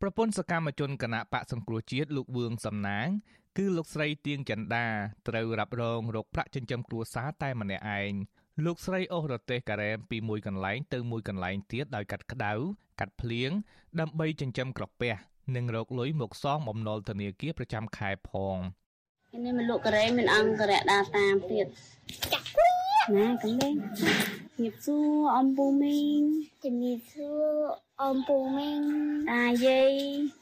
[0.00, 3.08] ប្រពន្ធសកម្មជនគណៈបកសង្គ្រោះជាតិលោកវឿងសំណាង
[3.56, 4.86] គឺលោកស្រីទៀងចន្ទា
[5.28, 8.12] ត្រូវរ៉ាប់រងរោគប្រាក់ចិញ្ចឹមគ្រួសារតែម្នាក់ឯង
[8.64, 12.52] លោកស្រីអូសរទេសការ៉េមពីមួយកន្លែងទៅមួយកន្លែងទៀតដោយកាត់ក្តៅ
[13.00, 13.50] កាត់ភ្លៀង
[14.00, 15.12] ដើម្បីចិញ្ចឹមក្រពះ
[15.56, 18.56] និងរកលុយមកសងបំណុលធនាគារប្រចាំខែផង
[19.44, 21.66] នេះមិនលក់ការ៉េមានអង្គរៈដាតាមទៀត
[22.32, 22.48] ចាក់
[23.16, 23.74] ណាកំលេង
[24.62, 26.20] ញៀបសួរអំពូមីង
[26.64, 27.46] ជំរាបសួរ
[28.04, 28.80] អំពូមីង
[29.32, 29.92] តាយាយ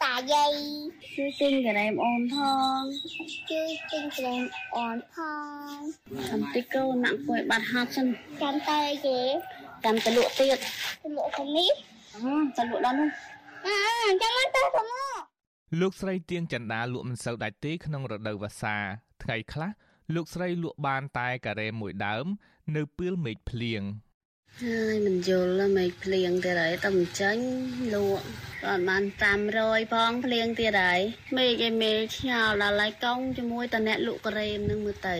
[0.04, 0.52] តាយាយ
[1.14, 2.36] ជួយទិញការ៉េមអូនផ
[2.78, 2.82] ង
[3.50, 4.42] ជួយទិញការ៉េម
[4.76, 5.16] អូនផ
[5.74, 5.78] ង
[6.32, 8.08] អំតិកូនណាក់គួយបាត់ហាត់សិន
[8.40, 9.18] កាន់តែគេ
[9.84, 10.58] កាន់ទៅលក់ទៀត
[11.02, 11.70] ទៅលក់ខាងនេះ
[12.56, 13.10] ទៅលក់ដល់នោះ
[13.66, 13.74] អឺ
[14.22, 15.20] ចាំមកទៅទៅមក
[15.80, 18.76] លោកស្រីទៀងចន្ទាលក់មិនសូវដាច់ទេក្នុងរដូវវស្សា
[19.22, 19.70] ថ្ងៃខ្លះ
[20.14, 22.26] លោកស្រីលក់បានតែការ៉េមួយដើម
[22.76, 23.82] នៅពេលមេឃភ្លៀង
[24.62, 27.44] ហើយមិនយល់មេឃភ្លៀងទៀតហើយតែមិនចាញ់
[27.94, 28.24] លក់
[28.64, 29.02] ក៏បាន
[29.48, 31.00] 500ផងភ្លៀងទៀតហើយ
[31.36, 35.16] មេឃឯមេឃឆ្ងល់ដល់ហើយកង់ជាមួយតអ្នកលក់ការ៉េនឹងមើលទៅ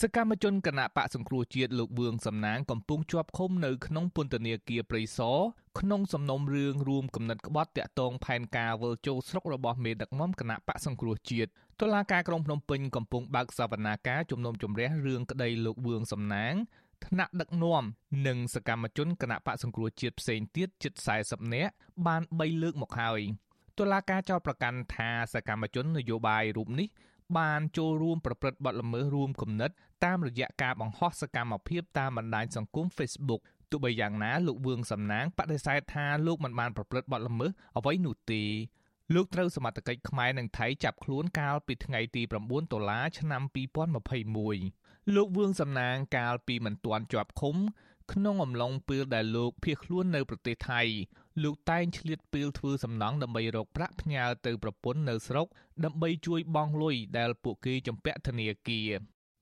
[0.00, 5.38] សកម្មជនគណៈបកសង្គ្រោះជាតិលោកវឿងសំណាងកំពុងជាប់ឃុំនៅក្នុងពន្ធនាគារព្រៃសរ
[5.80, 11.50] ក្នុងសំណុំរឿងរួមគំនិតក្បត់តាក់ទងផែនការវិលចូលស្រុករបស់មេដឹកនាំគណៈបកសង្គ្រោះជាតិ
[11.80, 16.54] តុលាការក្រុងភ្នំពេញកំពុងបើកសវនាការជំនុំជម្រះរឿងក្តីលោកវឿងសំណាង
[17.06, 17.84] ថ្នាក់ដឹកនាំ
[18.26, 20.92] និងសកម្មជនគណៈបកសង្គ្រោះជាតិផ្សេងទៀតជិត
[21.24, 21.72] 40នាក់
[22.06, 23.20] បាន3លើកមកហើយ
[23.78, 26.88] តុលាការចោទប្រកាន់ថាសកម្មជននយោបាយរូបនេះ
[27.38, 29.70] បានចូលរួមប្រព្រឹត្តបទល្មើសរួមគំនិត
[30.04, 33.40] តាមរយៈការបង្ហោះសកម្មភាពតាមបណ្ដាញសង្គម Facebook
[33.74, 38.42] ទោះបីយ៉ាងណាលោកវឿងសំណាងបដិសេធថាលោកមិនបានប្រព្រឹត្តបទល្មើសអ្វីនោះទេ
[39.14, 43.42] លោកត្រូវសមត្ថកិច្ចខ្មែរនិងថៃចាប់ខ្លួនកាលពីថ្ងៃទី9តុលាឆ្នាំ
[44.48, 47.56] 2021លោកវឿងសំណាងកាលពីមិនទាន់ជាប់ឃុំ
[48.12, 50.82] ក្នុងអំឡុងពេលដែលលោកភៀសខ្លួននៅប្រទេសថៃ
[51.42, 55.46] លោកតែងឆ្លៀតពេលធ្វើសំណង់ដើម្បីរកប្រាក់ផ្ញើទៅប្រពន្ធនៅស្រុក
[55.84, 58.90] ដើម្បីជួយបង់លុយដែលពួកគេជំពាក់ធនាគារ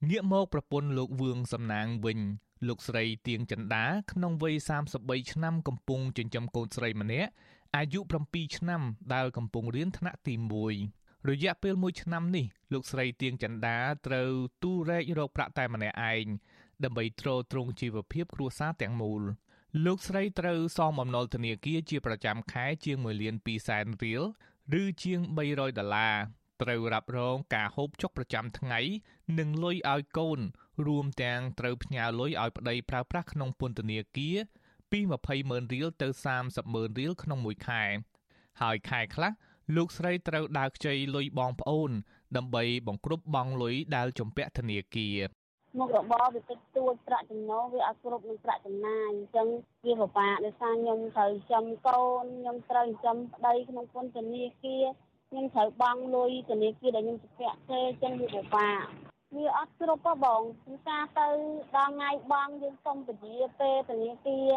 [0.09, 2.21] ងាកមកប្រពន្ធលោកវឿងសំណាងវិញ
[2.69, 4.55] លោកស្រីទៀងចន្ទាក្នុងវ័យ
[4.95, 7.31] 33ឆ្នាំកំពុងចិញ្ចឹមកូនស្រីម្នាក់
[7.77, 8.83] អាយុ7ឆ្នាំ
[9.15, 10.35] ដែលកំពុងរៀនថ្នាក់ទី
[10.81, 14.31] 1រយៈពេល1ឆ្នាំនេះលោកស្រីទៀងចន្ទាត្រូវ
[14.63, 16.27] ទូរែករកប្រាក់តែម្នាក់ឯង
[16.85, 19.23] ដើម្បីទ្រទ្រង់ជីវភាពគ្រួសារទាំងមូល
[19.85, 24.23] លោកស្រីត្រូវសងបំណុលធនាគារជាប្រចាំខែជាង1លាន2សែនរៀល
[24.81, 26.17] ឬជាង300ដុល្លារ
[26.63, 28.81] ត្រូវរ៉ាប់រងការហូបចុកប្រចាំថ្ងៃ
[29.39, 30.41] និងលុយឲ្យកូន
[30.87, 34.37] រួមទាំងត្រូវផ្ញើលុយឲ្យប្តីប្រើប្រាស់ក្នុងពន្ធនាគារ
[34.91, 36.09] ពី20ម៉ឺនរៀលទៅ
[36.41, 37.83] 30ម៉ឺនរៀលក្នុងមួយខែ
[38.61, 39.33] ហើយខែខ្លះ
[39.77, 41.91] លោកស្រីត្រូវដើរខ្ចីលុយបងប្អូន
[42.37, 45.19] ដើម្បីបង្គ្រប់បង់លុយដែលជំពាក់ធនាគារ
[45.79, 49.49] មុខរបរវាតិចតួចប្រាក់ចំណូលវាអត់គ្រប់នឹងប្រាក់ចំណាយអញ្ចឹង
[49.87, 54.85] វាពិបាកដោយសារខ្ញុំត្រូវចំកូនខ្ញុំត្រូវចំប្តីក្នុងពន្ធនាគារ
[55.29, 58.83] ខ្ញុំត្រូវបង់លុយធនាគារដែលខ្ញុំជំពាក់ទេអញ្ចឹងវាពិបាក
[59.37, 61.29] វាអត់គ្រប់ទេបងគឺការទៅ
[61.77, 64.49] ដល់ថ្ងៃបង់យើងសុំពជាពេលធនាគារ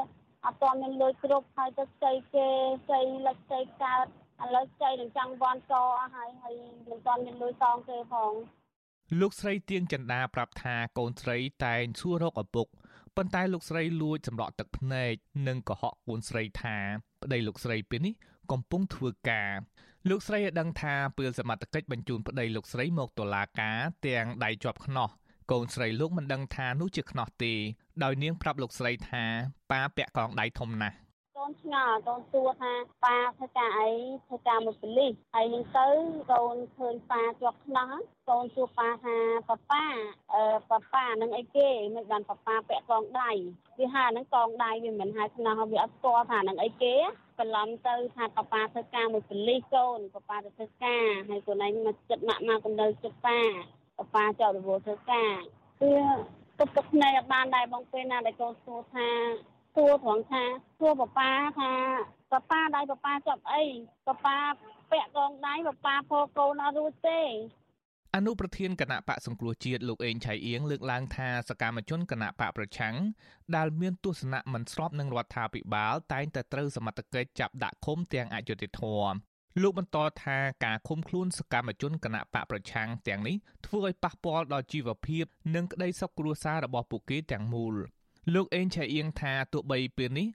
[0.46, 2.48] អត់ទាន់មានលុយគ្រប់ហើយទៅខ្ចីគេ
[2.86, 4.06] ខ្ចីលិចខ្ចីកើត
[4.44, 6.56] ឥឡូវខ្ចីនឹងចង់វ៉ាន់កអស់ហើយហើយ
[6.90, 8.34] មិនទាន់មានលុយសងគេផង
[9.20, 12.68] លោកស្រីទៀងចន្ទាប្រាប់ថាកូនស្រីតែងសួររកឪពុក
[13.16, 15.14] ប៉ុន្តែលោកស្រីលួចសម្រក់ទឹកភ្នែក
[15.48, 16.78] និងកុហកកូនស្រីថា
[17.24, 18.14] ប្តីលោកស្រីពេលនេះ
[18.52, 19.52] កំពុងធ្វើការ
[20.10, 25.10] លោកស្រីឲ្យដឹងថាពេលសមត្ថកិច្ចបញ្ជូនប្តីលោកស្រីមកតុលាការទាំងដៃជាប់ខ្នោះ
[25.52, 27.54] កូនស្រីលោកមិនដឹងថានោះជាខ្នោះទេ
[28.04, 29.24] ដោយនាងប្រាប់លោកស្រីថា
[29.72, 31.05] ប៉ាពាក់កងដៃធំណាស់កូ
[31.50, 32.74] នឆ្ងល់កូនសួរថា
[33.04, 33.90] ប៉ាធ្វើការអី
[34.28, 35.88] ធ្វើការមួយប៉ូលីសហើយនឹងទៅ
[36.32, 37.92] កូនឃើញប៉ាជាប់ខ្នោះ
[38.30, 39.18] កូនសួរប៉ាថា
[39.50, 39.84] ប៉ាប៉ា
[40.34, 43.32] អឺប៉ាប៉ានឹងអីគេមិនបានប៉ាប៉ាពាក់កងដៃ
[43.80, 46.96] វាហៅហ្នឹងកងដៃវាមិនហៅខ្នោះវាអត់ស្គាល់ថានឹងអីគេ
[47.40, 53.40] បន្លំទៅថាប៉ាប៉ាធ្វើការមួយប៉ូលីសកូនប៉ាប៉ាទៅធ្វើការហើយកូនឯងមកចិត្តម៉ាក់មកកំដៅចិត្តប៉ា
[53.98, 55.36] ប៉ាប៉ាចោលរវល់ធ្វើការ
[55.82, 55.92] គឺ
[56.60, 59.10] ទុកទុកភ្នែកអត់បានដែរបងពេលណាដែលកូនសួរថា
[59.76, 60.44] សួរត្រង់ថា
[60.80, 61.72] សួរប៉ាប៉ាថា
[62.32, 63.64] ប៉ាប៉ាដៃប៉ាប៉ាចាប់អី
[64.08, 64.38] ប៉ាប៉ា
[64.92, 67.22] ពាក់កងដៃប៉ាប៉ាផកូនអត់រួចទេ
[68.16, 72.96] អនុប្រធានគណៈបកសង្គ្រោះជាតិលោកអេងឆៃអៀងលើកឡើងថាសកម្មជនគណៈបកប្រឆាំង
[73.56, 79.16] ដែលមានទស្សនៈមិនស្របនឹងរដ្ឋាភិបាលតែងតែត្រូវសមត្ថកិច្ចចាប់ដាក់ឃុំទាំងអយុត្តិធម៌
[79.62, 87.76] លោកបន្តថាការឃុំខ្លួនសកម្មជនគណៈបកប្រឆាំងទាំងនេះធ្វើឲ្យប៉ះពាល់ដល់ជីវភាពនិងក្តីសុខគ្រួសាររបស់ពួកគេទាំងមូល
[88.34, 90.28] លោកអេងឆៃអៀងថាទោះបីពេលនេះ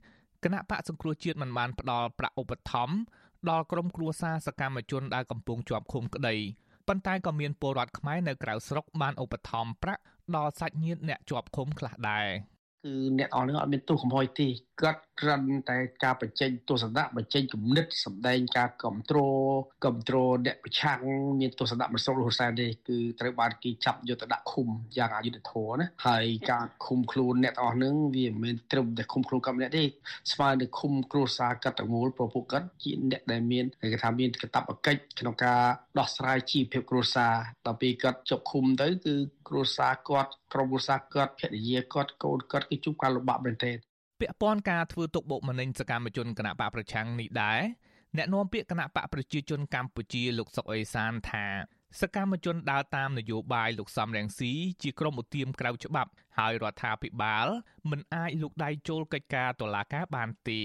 [0.43, 2.95] គណៈបកសង្គ្រោះជាតិមិនបានផ្ដល់ប្រាក់ឧបត្ថម្ភ
[3.49, 6.35] ដល់ក្រុមគ្រួសារសកម្មជនដែលកំពុងជាប់ឃុំក្តី
[6.87, 10.01] ប៉ុន្តែក៏មានពលរដ្ឋខ្មែរនៅក្រៅស្រុកបានឧបត្ថម្ភប្រាក់
[10.35, 12.27] ដល់សាច់ញាតិអ្នកជាប់ឃុំខ្លះដែរ
[12.85, 14.47] គឺអ្នកអស់នឹងអត់មានទោសកំហុសទេ
[14.83, 19.51] គាត់គ្រាន់តែការបញ្ចេញទស្សនៈបញ្ចេញគំនិតសម្ដែងការគ្រប់គ្រង
[19.83, 20.99] គ្រប់គ្រងអ្នកប្រឆាំង
[21.39, 24.67] មានទស្សនៈមិនស្រុករស់សែនទេគឺត្រូវបានគេចាប់យកទៅដាក់ឃុំ
[24.97, 29.83] យ៉ាងអយុត្តិធម៌ណាហើយការឃុំខ្លួនអ្នកទាំងអស់នឹងវាមិនមែនត្រឹមតែឃុំខ្លួនគាត់ម្នាក់ទេ
[30.31, 35.61] ស្មើនឹងឃុំគ្រួសារកាត់ទាំងមូលព្រោះពួកគាត់ជាអ្នកដែលមានគេថាមានកាតព្វកិច្ចក្នុងការ
[35.99, 37.33] ដោះស្រាយជីវភាពគ្រួសារ
[37.65, 39.15] ដល់ពេលគាត់ជាប់ឃុំទៅគឺ
[39.49, 43.77] គ្រួសារគាត់ក្រុមគ្រួសារគាត់ភរិយាគាត់កូនគាត់គឺជួបការលំបាកមែនទែន
[44.21, 47.61] ពាក់ព័ន្ធការធ្វើទុកបុកម្នេញសកម្មជនគណៈបកប្រឆាំងនេះដែរ
[48.17, 51.45] អ្នកនាំពាក្យគណៈបកប្រជាជនកម្ពុជាលោកសុកអេសានថា
[52.01, 54.51] សកម្មជនដើរតាមនយោបាយលោកសំរងស៊ី
[54.81, 57.47] ជាក្រុមឧទាមក្រៅច្បាប់ ហើយរដ្ឋាភិបាល
[57.89, 60.61] មិនអាចលូកដៃចូលកិច្ចការតុលាការបានទេ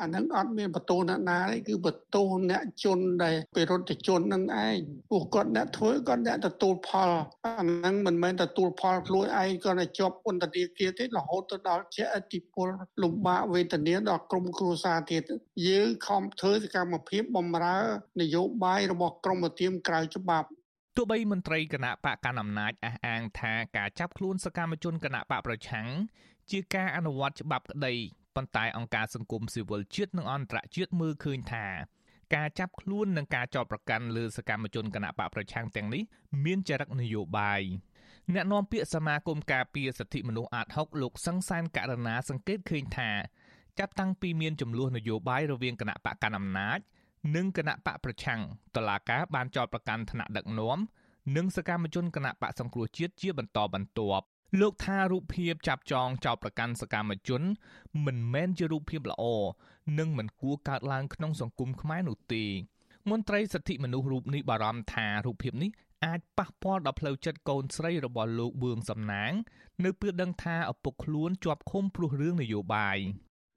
[0.00, 4.76] អាហ្នឹងអត់មានបន្ទោសអ្នកណាទេគឺបន្ទោសអ្នកជនដែលពីរដ្ឋជននឹងឯង
[5.10, 7.10] ពួកគាត់អ្នកធ្វើគាត់អ្នកទទួលផល
[7.46, 12.68] អាហ្នឹងមិនមែនទទួលផលខ្លួនឯងគាត់តែជាប់ពន្ធនាគារទេរហូតទៅដល់ជាអតិពល
[13.02, 15.22] លំបាកវេទនាដល់ក្រុមគ្រួសារទៀត
[15.68, 17.78] យើងខំធ្វើសកម្មភាពបំរើ
[18.20, 20.48] នយោបាយរបស់ក្រមឧទាមក្រៅច្បាប់
[20.96, 25.86] ទោះបីមន្ត្រីគណៈបកកណ្ដាលអំណាចអះអាងថាការចាប់ខ្លួនសកម្មជនគណៈបកប្រឆាំង
[26.50, 27.94] ជាការអនុវត្តច្បាប់ក្តី
[28.36, 31.66] ប៉ុន្តែអង្គការសង្គមស៊ីវិលជាតិនិងអន្តរជាតិមើលឃើញថា
[32.34, 36.02] ការចាប់ខ្លួននិងការចោទប្រកាន់លើសកម្មជនគណបកប្រឆាំងទាំងនេះ
[36.44, 37.62] មានចរិតនយោបាយ
[38.34, 43.10] អ្នកនាំពាក្យសមាគមការពារសិទ្ធិមនុស្សអាត6លោកសង្សានករណាសង្កេតឃើញថា
[43.78, 46.78] ចាប់តាំងពីមានចំនួននយោបាយរវាងគណៈបកកណ្ដាលអំណាច
[47.36, 48.40] និងគណៈបកប្រឆាំង
[48.76, 50.78] តឡាការបានចោទប្រកាន់ថ្នាក់ដឹកនាំ
[51.36, 54.26] និងសកម្មជនគណៈបកសង្គ្រោះជាតិជាបន្តបន្ទាប់
[54.58, 57.42] លោកថារូបភាពចាប់ចងចោតប្រកាន់សកម្មជន
[58.04, 59.24] មិនមែនជារូបភាពល្អ
[59.98, 62.44] និងមិនគួរកើតឡើងក្នុងសង្គមខ្មែរនោះទេ
[63.10, 65.70] មន្ត្រីសិទ្ធិមនុស្សរូបនេះបារម្ភថារូបភាពនេះ
[66.04, 69.32] អាចប៉ះពាល់ដល់ផ្លូវចិត្តកូនស្រីរបស់លោកបឿងសំណាង
[69.84, 72.98] នៅពេលដឹងថាឪពុកខ្លួនជាប់ឃុំព្រោះរឿងនយោបាយ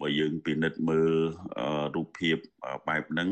[0.03, 1.13] បើយើងពិនិត្យមើល
[1.95, 2.37] រូបភាព
[2.87, 3.29] បែបហ្នឹង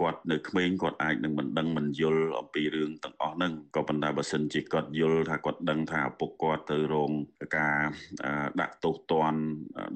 [0.00, 7.12] គាត់នៅក្មេងគាត់អាចនឹងមិនដឹងមិនយល់អំពីរឿងទាំងអស់ហ្នឹងក៏ប៉ុន្តែបើសិនជាគាត់យល់ថាគាត់ដឹងថាឪពុកគាត់ទៅរង
[7.58, 7.80] ការ
[8.60, 9.42] ដាក់ទោសទណ្ឌ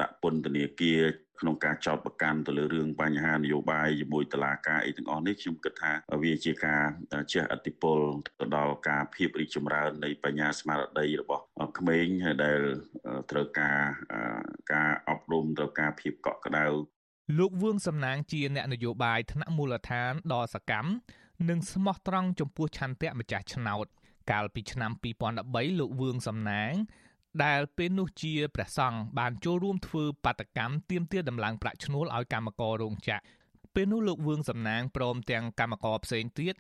[0.01, 1.01] ដាក់ពន្ធនាគារ
[1.41, 6.83] ក្នុងការចោតប្រកាន់ទៅលើរឿងបញ្ហានយោបាយជាមួយតឡាការអីទាំងអស់នេះខ្ញុំគិតថាវាជាការ
[7.33, 7.99] ជះឥទ្ធិពល
[8.41, 11.43] ទៅដល់ការភាពរីកចម្រើននៃបញ្ញាស្មារតីរបស់
[11.79, 12.07] ក្មេង
[12.45, 12.61] ដែល
[13.31, 13.79] ត្រូវការ
[14.73, 16.67] ការអប់រំត្រូវការភាពកក់ក្ដៅ
[17.39, 20.91] លោកវឿងសំណាងជាអ្នកនយោបាយថ្នាក់មូលដ្ឋានដ៏សកម្ម
[21.49, 23.87] និងស្មោះត្រង់ចំពោះឆន្ទៈម្ចាស់ឆ្នោត
[24.31, 24.93] កាលពីឆ្នាំ
[25.37, 26.73] 2013លោកវឿងសំណាង
[27.45, 33.23] ដែលពេលនោះជាព្រះសង្ឃបានចូលរួមធ្វើបាតកម្មទាមទារដំឡើងប្រាក់ឈ្នួលឲ្យកម្មកររោងចក្រ
[33.75, 36.55] ពេលនោះលោកវឿងសំណាងព្រមទាំងកម្មករផ្សេងទៀត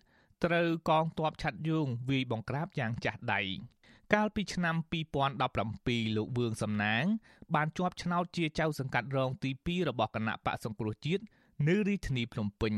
[0.44, 3.42] ត្រូវកងទ័ពឆាត់យងវាយបង្ក្រាបយ៉ាងចាស់ដៃ
[4.14, 4.76] កាលពីឆ្នាំ
[5.46, 7.04] 2017លោកវឿងសំណាង
[7.54, 11.22] បានជាប់ឆ្នោតជាចៅសង្កាត់រងទី2របស់គណៈបកសង្គ្រោះជាតិ
[11.68, 12.74] នៅរាជធានីភ្នំពេញ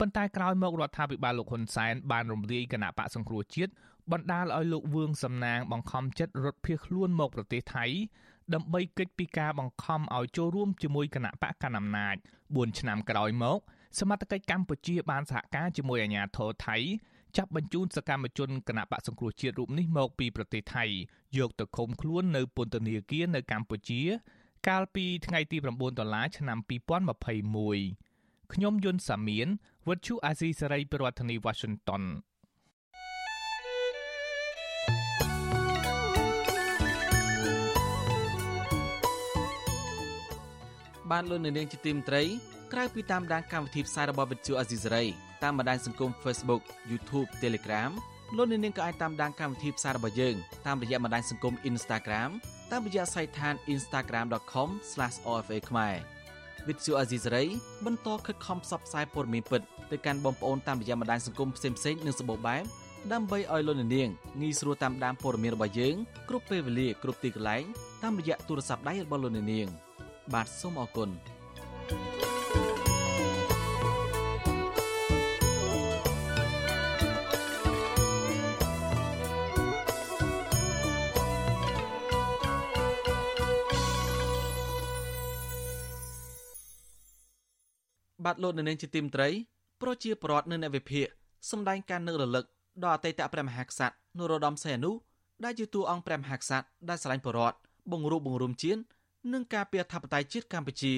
[0.00, 3.72] ប៉ុន្តែក្រោយមករដ្ឋាភិបាលលោកហ៊ុនសែនបានរំលាយគណៈបកសង្គ្រោះជាតិ
[4.12, 7.84] បណ្ដាលឲ្យលោកវឿងសំណាងបង្ខំចិត្តរត់ភៀសខ្លួនមកប្រទេសថៃ
[8.54, 13.58] ដើម្បីគេចពីការបង្ខំឲ្យចូលរួមជាមួយគណៈបកកណ្ដាលអំណាច4ឆ្នាំក្រោយមក
[13.98, 16.76] សមត្ថកិច្ចកម្ពុជាបានសហការជាមួយអាជ្ញាធរថៃ
[17.36, 20.84] ចាប់បញ្ជូនសកម្មជនគណៈបកសង្គ្រោះជាតិរូបនេះមកពីប្រទេសថៃ
[21.38, 24.02] យកទៅឃុំខ្លួននៅពន្ធនាគារនៅកម្ពុជា
[24.68, 28.09] កាលពីថ្ងៃទី9ដុល្លារឆ្នាំ2021
[28.52, 29.48] ខ្ញុំយុនសាមៀន
[29.88, 32.02] វិទ្យុអាស៊ីសេរីប្រធានាធិបតី Washington
[41.10, 42.22] បបានលោកនាងជាទីមត្រី
[42.72, 45.04] ក្រៅពីតាមដានកម្មវិធីផ្សាយរបស់វិទ្យុអេស៊ីសរ៉ៃ
[45.42, 47.90] តាមបណ្ដាញសង្គម Facebook YouTube Telegram
[48.36, 50.36] លោកនាងក៏អាចតាមដានកម្មវិធីផ្សាយរបស់យើង
[50.66, 52.30] តាមរយៈបណ្ដាញសង្គម Instagram
[52.72, 56.19] តាមរយៈសាច់ឋាន instagram.com/ofa ខ្មែរ
[56.68, 57.44] វិទ្យុអេស៊ីសរ៉ៃ
[57.86, 62.62] បន្តខិតខំផ្សព្វផ្សាយព័ត៌មានពិតទៅកាន់បងប្អូនតាមរយៈបណ្ដាញសង្គមផ្សេងៗនិងសម្បូរបែប
[63.12, 63.90] ដើម្បីឲ្យលោកនាង
[64.40, 65.94] ងាយស្រួលតាមដានព័ត៌មានរបស់យើង
[66.28, 67.64] គ្រប់ពេលវេលាគ្រប់ទីកន្លែង
[68.02, 69.68] តាមរយៈទូរស័ព្ទដៃរបស់លោកនាង
[70.34, 71.08] បាទសូមអរគុណ
[88.30, 89.28] បាទលោកនៅនាងជាទីមត្រី
[89.82, 91.06] ប្រជាប្រដ្ឋនៅអ្នកវិភាគ
[91.50, 92.44] សម្ដែងការនឹករលឹក
[92.82, 94.92] ដល់អតីតព្រះមហាក្សត្រនរោត្តមសីហនុ
[95.44, 97.56] ដែលជាតួអង្គព្រះមហាក្សត្រដែលស្រឡាញ់ប្រជារដ្ឋ
[97.92, 98.80] បង្រួបបង្រួមជាតិ
[99.32, 100.94] និងការពារធិបតេយ្យជាតិកម្ពុជា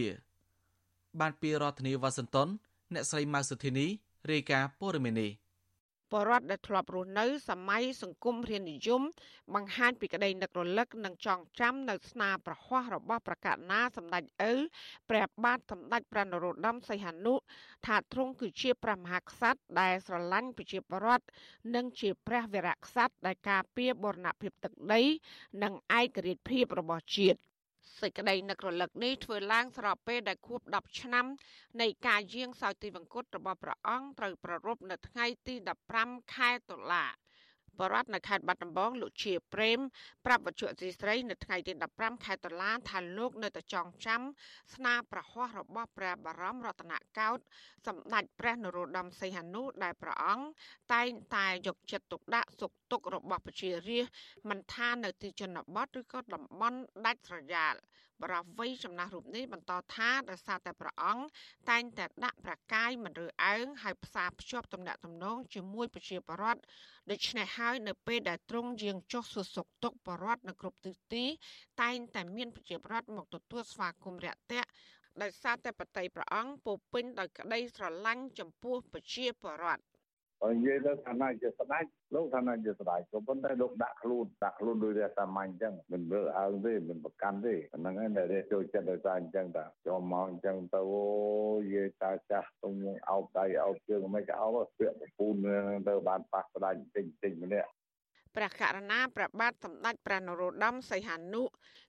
[1.20, 2.48] បានពីរដ្ឋធានីវ៉ាស៊ីនតោន
[2.94, 3.86] អ្នកស្រីម៉ៅសុធីនី
[4.30, 5.30] រាយការណ៍ព័ត៌មាននេះ
[6.12, 9.02] បរដ្ឋដែលធ្លាប់រស់នៅសម័យសង្គមរាជនិយម
[9.54, 14.52] បង្ហាញពីក្តីនឹករលឹកនិងចងចាំនៅស្នាប្រហ័សរបស់ប្រកាសណាសម្ដេចឪ
[15.10, 17.34] ព្រះបាទសម្ដេចព្រះនរោត្តមសីហនុ
[17.86, 21.26] ថាទ្រង់គឺជាព្រះមហាក្សត្រដែលស្រឡាញ់ប្រជាពលរដ្ឋ
[21.74, 25.02] និងជាព្រះវរៈក្សត្រដែលការពារបូរណភាពទឹកដី
[25.62, 27.38] និងឯករាជ្យភាពរបស់ជាតិ
[28.00, 31.26] សេចក្តីនឹករលឹកនេះធ្វើឡើងស្របពេលដែលខួប10ឆ្នាំ
[31.80, 35.54] នៃការយាងសោយទិវង្គតរបស់ព្រះអង្គត្រូវប្រារព្ធនៅថ្ងៃទី
[35.94, 37.04] 15ខែតុលា
[37.80, 39.78] បរដ្ឋនៅខេត្តបាត់ដំបងលោកជាប្រេម
[40.26, 44.22] ប្រាប់វិទ្យុអសីស្រីនៅថ្ងៃទី15ខែតុលាថាលោកនៅតែចងចាំ
[44.74, 47.42] ស្នាប្រហ័សរបស់ព្រះបរមរតនកោដ្ឋ
[47.86, 50.46] សម្ដេចព្រះនរោត្តមសីហនុដែលព្រះអង្គ
[50.94, 57.74] តែងតែយកចិត្តទុកដាក់សុខទុក្ខរបស់ប្រជារាស្ត្រមិនថានៅទីជនបទឬក៏តំបន់ដាច់ស្រយាល
[58.22, 61.24] បរិវ័យចំណាស់រូបនេះបន្តថាដោយសារតែព្រះអង្គ
[61.70, 66.60] តែងតែដាក់ប្រកាយមិនរើអើងហើយផ្សារភ្ជាប់ទំនាក់ទំនងជាមួយប្រជាពលរដ្ឋ
[67.10, 71.24] ដូច្នេះហើយនៅពេលដែលទ្រង់យាងចុះសួរសុខទុក្ខបរដ្ឋនៅគ្រប់ទិសទី
[71.82, 74.68] តែងតែមានប្រជាពលរដ្ឋមកទទួលស្វាគមន៍រាក់ទាក់
[75.22, 79.82] ដោយសារតែបតីព្រះអង្គពោពេញដោយក្តីស្រឡាញ់ចំពោះប្រជាពលរដ្ឋ
[80.42, 81.84] បើនិយាយទៅឋានៈជាស្ដេច
[82.14, 91.04] លោកឋានៈជាស្ដេចក៏ប៉ុន្តែលោកដាក់ខ្លួនដាក់ខ្លួនដោយរាសាមញ្ញអញ្ចឹងមិនមើលអើងទេមិនប្រកាន់ទេអាហ្នឹងឯងដែលចូលចិត្តដោយសារអញ្ចឹងតាចូលមកអញ្ចឹងទៅអូ
[91.74, 92.74] យាយតាចាស់ទុំ
[93.10, 95.34] អោបដៃអោបជើងមិនក៏អោបពាក្យប្រពូន
[95.88, 97.70] ទៅបានប៉ះស្ដេចតិចតិចម្នាក់
[98.36, 101.42] ព្រះករណាព្រះបាទសម្ដេចព្រះនរោត្តមសីហនុ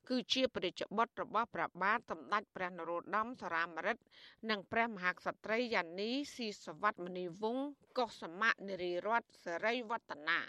[0.09, 4.03] គឺជាព្រះរាជបុត្ររបស់ព្រះបាទសម្ដេចព្រះនរោត្តមសរាមរិទ្ធ
[4.49, 10.39] និងព្រះមហាក្សត្រីយ៉ានីស៊ីសវត្តមនីវង្សកុសមៈនារីរតសេរីវឌ្ឍនា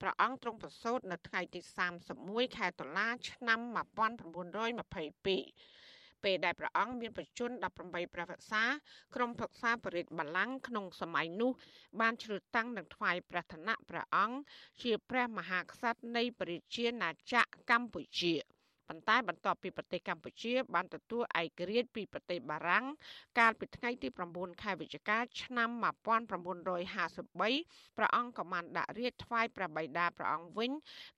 [0.00, 1.60] ព្រះអង្គទ្រង់ប្រសូតនៅថ្ងៃទី
[2.08, 3.60] 31ខែតុលាឆ្នាំ
[4.66, 7.52] 1922ពេលដែលព្រះអង្គមានប្រជញ្ញ
[7.84, 8.64] 18ព្រះវស្សា
[9.14, 11.52] ក្រុមប្រឹក្សាបរិទ្ធបល្ល័ង្កក្នុងសម័យនោះ
[12.00, 14.38] បានជ្រើសតាំងនិងថ្វាយព្រះឋានៈព្រះអង្គ
[14.82, 18.34] ជាព្រះមហាក្សត្រនៃប្រជាណាចក្រកម្ពុជា
[18.90, 22.84] ប៉ុន្តែបន្ទាប់ពីប្រទេសកម្ពុជា បានទទួលឯករាជ្យពីប្រទេសបារាំង
[23.38, 25.70] កាលពីថ្ងៃទី9ខែវិច្ឆិកាឆ្នាំ
[26.18, 30.70] 1953ព្រះអង្គក៏បានដាក់រាជ្យថ្វាយព្រះបិតាព្រះអង្គវិញ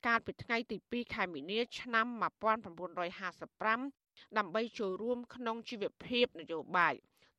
[0.07, 2.07] កាលពីថ្ងៃទី2ខែមីនា ឆ្នាំ
[3.23, 6.95] 1955ដើម្បីចូលរួមក្នុងជីវភាពនយោបាយ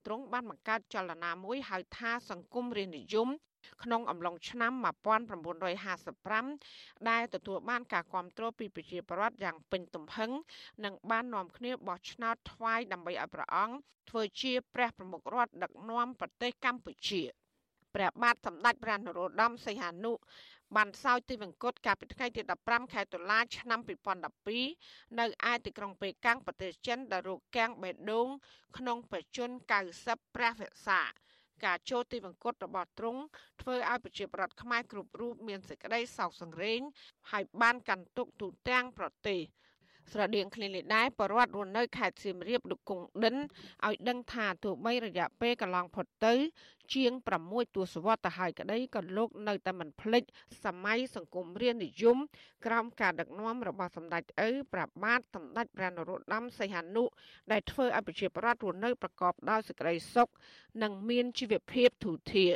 [0.05, 3.29] ទ្រង់បានបង្កើតចលនាមួយហៅថាសង្គមរាស្ត្រនិយម
[3.83, 4.71] ក្នុងអំឡុងឆ្នាំ
[5.73, 10.31] 1955ដែលទទួលបានការគ្រប់គ្រងពីប្រជាពលរដ្ឋយ៉ាងពេញទំហឹង
[10.85, 13.75] និងបាននាំគ្នាបោះឆ្នោតថ្វាយដើម្បីឲ្យព្រះអង្គ
[14.09, 17.21] ធ្វើជា ព្រះប្រមុខរដ្ឋដឹកនាំប្រទេសកម្ពុជា
[17.95, 20.13] ព្រះបាទសម្ដេចព្រះនរោត្តមសីហនុ
[20.75, 23.79] បានសោយទីវង្គតកាលពីថ្ងៃទី15ខែតុលាឆ្នាំ
[24.47, 28.27] 2012នៅឯទីក្រុងប៉េកាំងប្រទេសចិនដែលរកកាំងបេដង
[28.77, 29.59] ក្នុងបច្ចុប្បន្ន
[29.99, 31.01] 90ព្រះវស្សា
[31.65, 33.21] ការចូលទីវង្គតរបស់ទ្រង់
[33.61, 36.79] ធ្វើឲ្យប្រជាប្រដ្ឋខ្មែរគ្រប់រូបមានសេចក្តីសោកសង្រេង
[37.31, 39.41] ហើយបានកាន់ទុកទូទាំងប្រទេស
[40.11, 43.35] ស្រដៀងគ្នានេះដែរបរដ្ឋរស់នៅខេត្តសៀមរាបលោកគង់ដិន
[43.85, 46.33] ឲ្យដឹងថាទោះបីរយៈពេលកន្លងផុតទៅ
[46.93, 47.13] ជាង
[47.45, 50.23] 6ទសវត្សរ៍ទៅហើយក្តីក៏លោកនៅតែមិនភ្លេច
[50.63, 52.17] សម័យសង្គមរាស្ត្រនិយម
[52.65, 57.03] ក្រោមការដឹកនាំរបស់សម្ដេចឪព្រះបាទសម្ដេចព្រះនរោត្តមសីហនុ
[57.51, 60.29] ដែលធ្វើឲ្យប្រជាប្រដ្ឋរស់នៅប្រកបដោយសេចក្តីសុខ
[60.83, 62.51] និងមានជីវភាពធូរធារ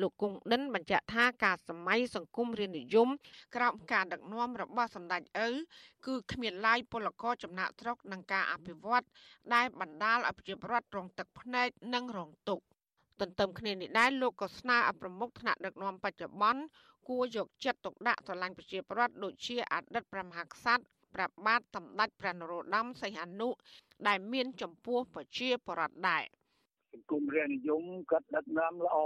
[0.00, 3.08] លោកគង់ដិនបញ្ជាក់ថាការសម័យសង្គមរាជនិយម
[3.56, 5.48] ក្រោមការដឹកនាំរបស់សម្ដេចឪ
[6.06, 9.06] គឺគ្មានឡាយពលករចំណាក់ស្រុកនឹងការអភិវឌ្ឍ
[9.54, 12.64] ដែលបណ្ដាលឲ្យប្រជាពលរដ្ឋរងទឹកភ្នែកនិងរងទុក្ខ
[13.20, 16.62] ទន្ទឹមគ្នានេះដែរលោកក៏ស្នើឲ្យប្រមុខថ្នាក់ដឹកនាំបច្ចុប្បន្ន
[17.08, 20.84] គួរយកចិត្តទុកដាក់ស្រឡាញ់ប្រជាពលរដ្ឋដូចជាអតីតព្រះមហាក្សត្រ
[21.14, 23.48] ព្រះបាទសម្ដេចព្រះនរោត្តមសីហនុ
[24.08, 26.35] ដែលមានចំពោះប្រជាពលរដ្ឋដែរស
[26.96, 28.98] ង្គមរាជនិយមគាត់ដឹកនាំល្អ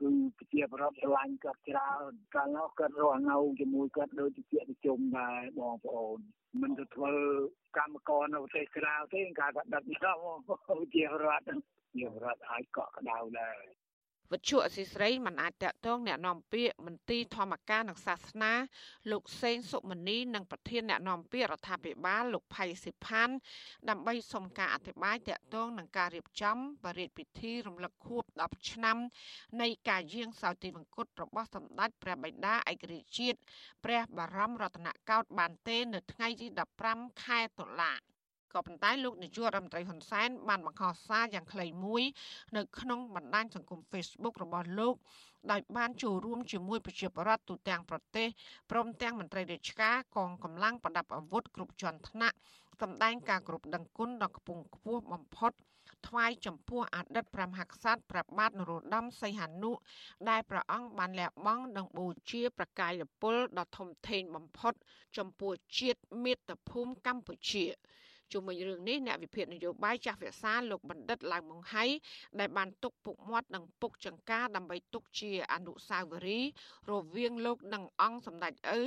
[0.00, 6.18] គឺប្រជាប្រដ្ឋស្រឡាញ់គាត់ច្រើនកាលនោះគាត់រស់នៅជាមួយគាត់ដូចជាប្រជុំដែរបងប្អូន
[6.60, 7.14] មិនទៅធ្វើ
[7.76, 10.18] កម្មករនៅប្រទេសក្រៅទេការគាត់ដឹកនាំ
[10.48, 11.58] ប្រជាប្រដ្ឋប្រ
[11.96, 13.79] ជាប្រដ្ឋអាចកក់ក្ដៅដែរ
[14.32, 18.52] វិទ្យុអសីស្រីមិនអាចតាក់ទងអ្នកណែនាំពាក្យមន្ទីរធម្មការនិងសាសនា
[19.10, 23.34] លោកសេងសុមនីនិងប្រធានអ្នកណែនាំពាក្យរដ្ឋាភិបាលលោកផៃសិផាន់
[23.88, 28.98] ដើម្បីសុំការអធិប្បាយតាក់ទងនឹងការរៀបចំបរិយាពិធីរំលឹកខួប10ឆ្នាំ
[29.60, 33.38] នៃការយាងសោយទីមង្គតរបស់សម្ដេចព្រះបិតាឯករាជ្យជាតិ
[33.84, 36.46] ព្រះបរមរតនកោដ្ឋបានទេ នៅថ្ងៃទី
[36.86, 37.92] 15ខែតុលា
[38.54, 42.02] ក៏ប៉ុន្តែលោកនាយករដ្ឋមន្ត្រីហ៊ុនសែនបានបង្ហោះសារយ៉ាងខ្លីមួយ
[42.56, 44.94] នៅក្នុងបណ្ដាញសង្គម Facebook របស់លោក
[45.50, 48.28] ដោយបានចូលរួមជាមួយប្រជាពលរដ្ឋទូទាំងប្រទេស
[48.70, 52.36] ព្រមទាំងមន្ត្រីរាជការកងកម្លាំងប្រដាប់អាវុធគ្រប់ជាន់ថ្នាក់
[52.80, 55.52] សម្ដែងការគោរពដឹងគុណដល់គពងខ្ពស់បំផុត
[56.08, 59.72] ថ្វាយចំពោះអតីតព្រះមហាក្សត្រព្រះបាទនរោត្តមសីហនុ
[60.30, 64.74] ដែលព្រះអង្គបានលះបង់និងបូជាប្រកាយពលដ៏ធំធេងបំផុត
[65.16, 67.64] ចំពោះជាតិមាតុភូមិកម្ពុជា
[68.32, 71.84] ជុំវិញរឿងនេះអ្នកវិភាគនយោបាយចាស់វិសាលោកបណ្ឌិតឡើងមង្ហៃ
[72.40, 76.50] ដែលបានទុកពុកមាត់និងពុកចង្ការដើម្បីទុកជាអនុស្សាវរីយ៍
[76.90, 78.80] រវាងលោកនិងអង្គសម្ដេចឪ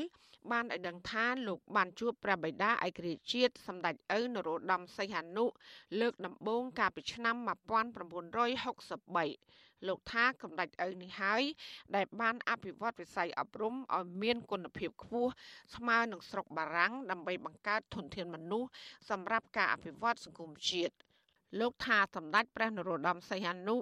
[0.51, 5.45] បានឲ្យដឹងថាលោកបានជួបព្រះបិតាឯករាជ្យជាតិសម្ដេចឪនរោត្តមសីហនុ
[5.99, 7.47] លើកដំបូងកាលពីឆ្នាំ1963
[9.88, 11.43] លោកថាកម្ដេចឪនេះហើយ
[11.95, 15.31] ដែលបានអភិវឌ្ឍវិស័យអប់រំឲ្យមានគុណភាពខ្ពស់
[15.75, 18.69] ស្មើនឹងស្រុកបារាំងដើម្បីបង្កើតធនធានមនុស្ស
[19.09, 20.95] សម្រាប់ការអភិវឌ្ឍសង្គមជាតិ
[21.59, 23.75] លោកថាសម្ដេចព្រះនរោត្តមសីហនុ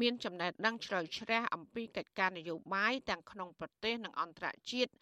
[0.00, 4.92] មានចំណេះដឹងជ្រៅជ្រះអំពីកិច្ចការនយោបាយទាំងក្នុងប្រទេសនិងអន្តរជាតិ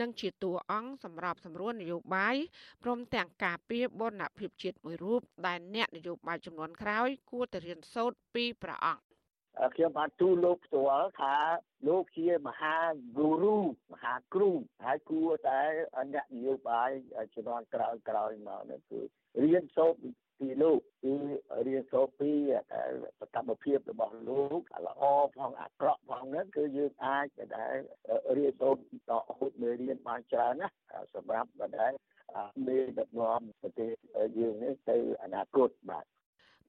[0.00, 2.36] និងជាតួអង្គសម្រាប់សម្រួលនយោបាយ
[2.82, 9.11] ព្រមទាំងការពារបូរណភាពជាតិមួយរូបដែលអ្នកនយោបាយចំនួនក្រោយគួរតែរៀនសូត្រពីព្រះអង្គ
[9.74, 11.36] ខ្ញុំបានទូលលោកផ្ទាល់ថា
[11.88, 12.76] លោកជាមហា
[13.16, 13.58] គូរូ
[13.92, 14.50] មហាគ្រូ
[14.84, 15.60] ហើយគួរតែ
[16.12, 16.90] អ្នកនយោបាយ
[17.34, 19.00] ជំនាន់ក្រោយក្រោយមកនេះគឺ
[19.42, 20.00] រៀនសូត្រ
[20.38, 21.14] ពីលោកគឺ
[21.66, 22.32] រៀនសូត្រពី
[23.20, 25.02] សកម្មភាពរបស់លោកល្អ
[25.36, 27.26] ផងអាក្រក់ផងហ្នឹងគឺយើងអាច
[27.56, 27.74] ដែល
[28.36, 30.68] រៀនសូត្រតហូតមេរៀនបានច្រើនណា
[31.14, 31.92] សម្រាប់ដែល
[32.66, 33.90] មេដឹកនាំប្រទេស
[34.38, 36.04] យើងនេះទៅអនាគតបាទ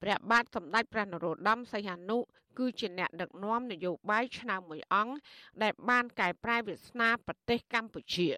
[0.04, 2.18] ព្រះបាទសម្ដេចព្រះនរោត្តមសីហនុ
[2.58, 5.14] គឺជាអ្នកដឹកនាំនយោបាយឆ្នើមមួយអង្គ
[5.62, 8.28] ដែលបានកែប្រែវាសនាប្រទេសកម្ពុជា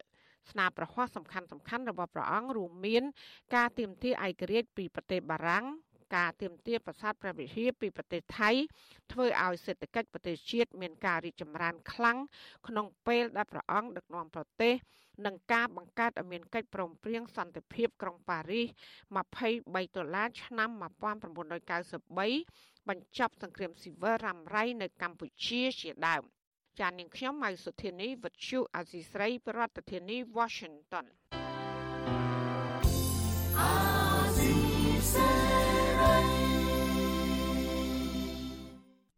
[0.51, 3.05] ស្នាប្រហ័សសំខាន់សំខាន់របស់ព្រះអង្គរួមមាន
[3.55, 5.65] ការទៀមទាឯករាជ្យពីប្រទេសបារាំង
[6.15, 8.51] ការទៀមទាប្រាសាទព្រះវិហារពីប្រទេសថៃ
[9.13, 12.19] ធ្វើឲ្យសេដ្ឋកិច្ចប្រទេសជាតិមានការរីកចម្រើនខ្លាំង
[12.69, 14.75] ក្នុងពេលដែលព្រះអង្គដឹកនាំប្រទេស
[15.27, 18.67] និងការបង្កើតឲ្យមានកិច្ចព្រមព្រៀងសន្តិភាពក្រុងប៉ារីស
[19.27, 20.71] 23ដុល្លារឆ្នាំ
[21.79, 26.23] 1993បញ្ចប់សង្គ្រាមស៊ីវិលរ៉ាំរ៉ៃនៅកម្ពុជាជាដើម
[26.81, 31.07] ចាននាងខ្ញុំម៉ៅសុធានីវិទ្យុអាស៊ីស្រីប្រធានាធិបតី Washington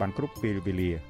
[0.00, 0.90] បានគ្រប់ពេលវេលា។